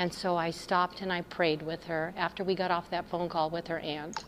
[0.00, 3.28] And so I stopped and I prayed with her after we got off that phone
[3.28, 4.24] call with her aunt.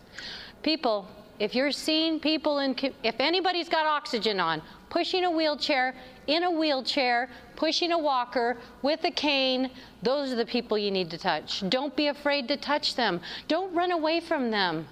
[0.62, 1.08] People,
[1.38, 4.60] if you're seeing people in, if anybody's got oxygen on,
[4.90, 5.94] pushing a wheelchair,
[6.26, 9.70] in a wheelchair, pushing a walker, with a cane,
[10.02, 11.66] those are the people you need to touch.
[11.70, 13.18] Don't be afraid to touch them.
[13.48, 14.86] Don't run away from them.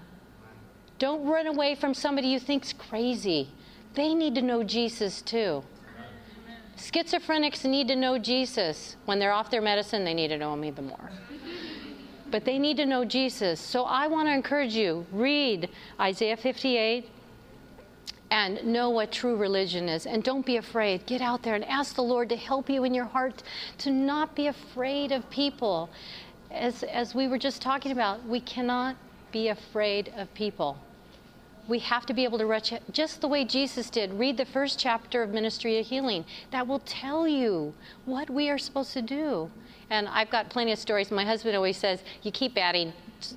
[0.98, 3.50] Don't run away from somebody you think's crazy.
[3.92, 5.62] They need to know Jesus too.
[6.80, 8.96] Schizophrenics need to know Jesus.
[9.04, 11.10] When they're off their medicine, they need to know him even more.
[12.30, 13.60] But they need to know Jesus.
[13.60, 15.68] So I want to encourage you read
[16.00, 17.08] Isaiah 58
[18.30, 20.06] and know what true religion is.
[20.06, 21.04] And don't be afraid.
[21.06, 23.42] Get out there and ask the Lord to help you in your heart
[23.78, 25.90] to not be afraid of people.
[26.50, 28.96] As, as we were just talking about, we cannot
[29.32, 30.78] be afraid of people
[31.70, 34.12] we have to be able to reach just the way Jesus did.
[34.12, 36.24] Read the first chapter of Ministry of Healing.
[36.50, 37.72] That will tell you
[38.04, 39.50] what we are supposed to do.
[39.88, 41.10] And I've got plenty of stories.
[41.12, 42.92] My husband always says, You keep adding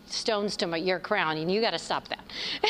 [0.08, 2.24] stones to my, your crown, and you got to stop that.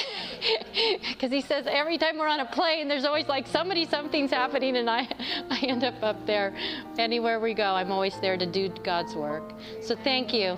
[1.08, 4.76] Because he says every time we're on a plane, there's always like somebody, something's happening,
[4.76, 5.08] and I,
[5.50, 6.54] I end up up there.
[6.98, 9.54] Anywhere we go, I'm always there to do God's work.
[9.82, 10.58] So thank you.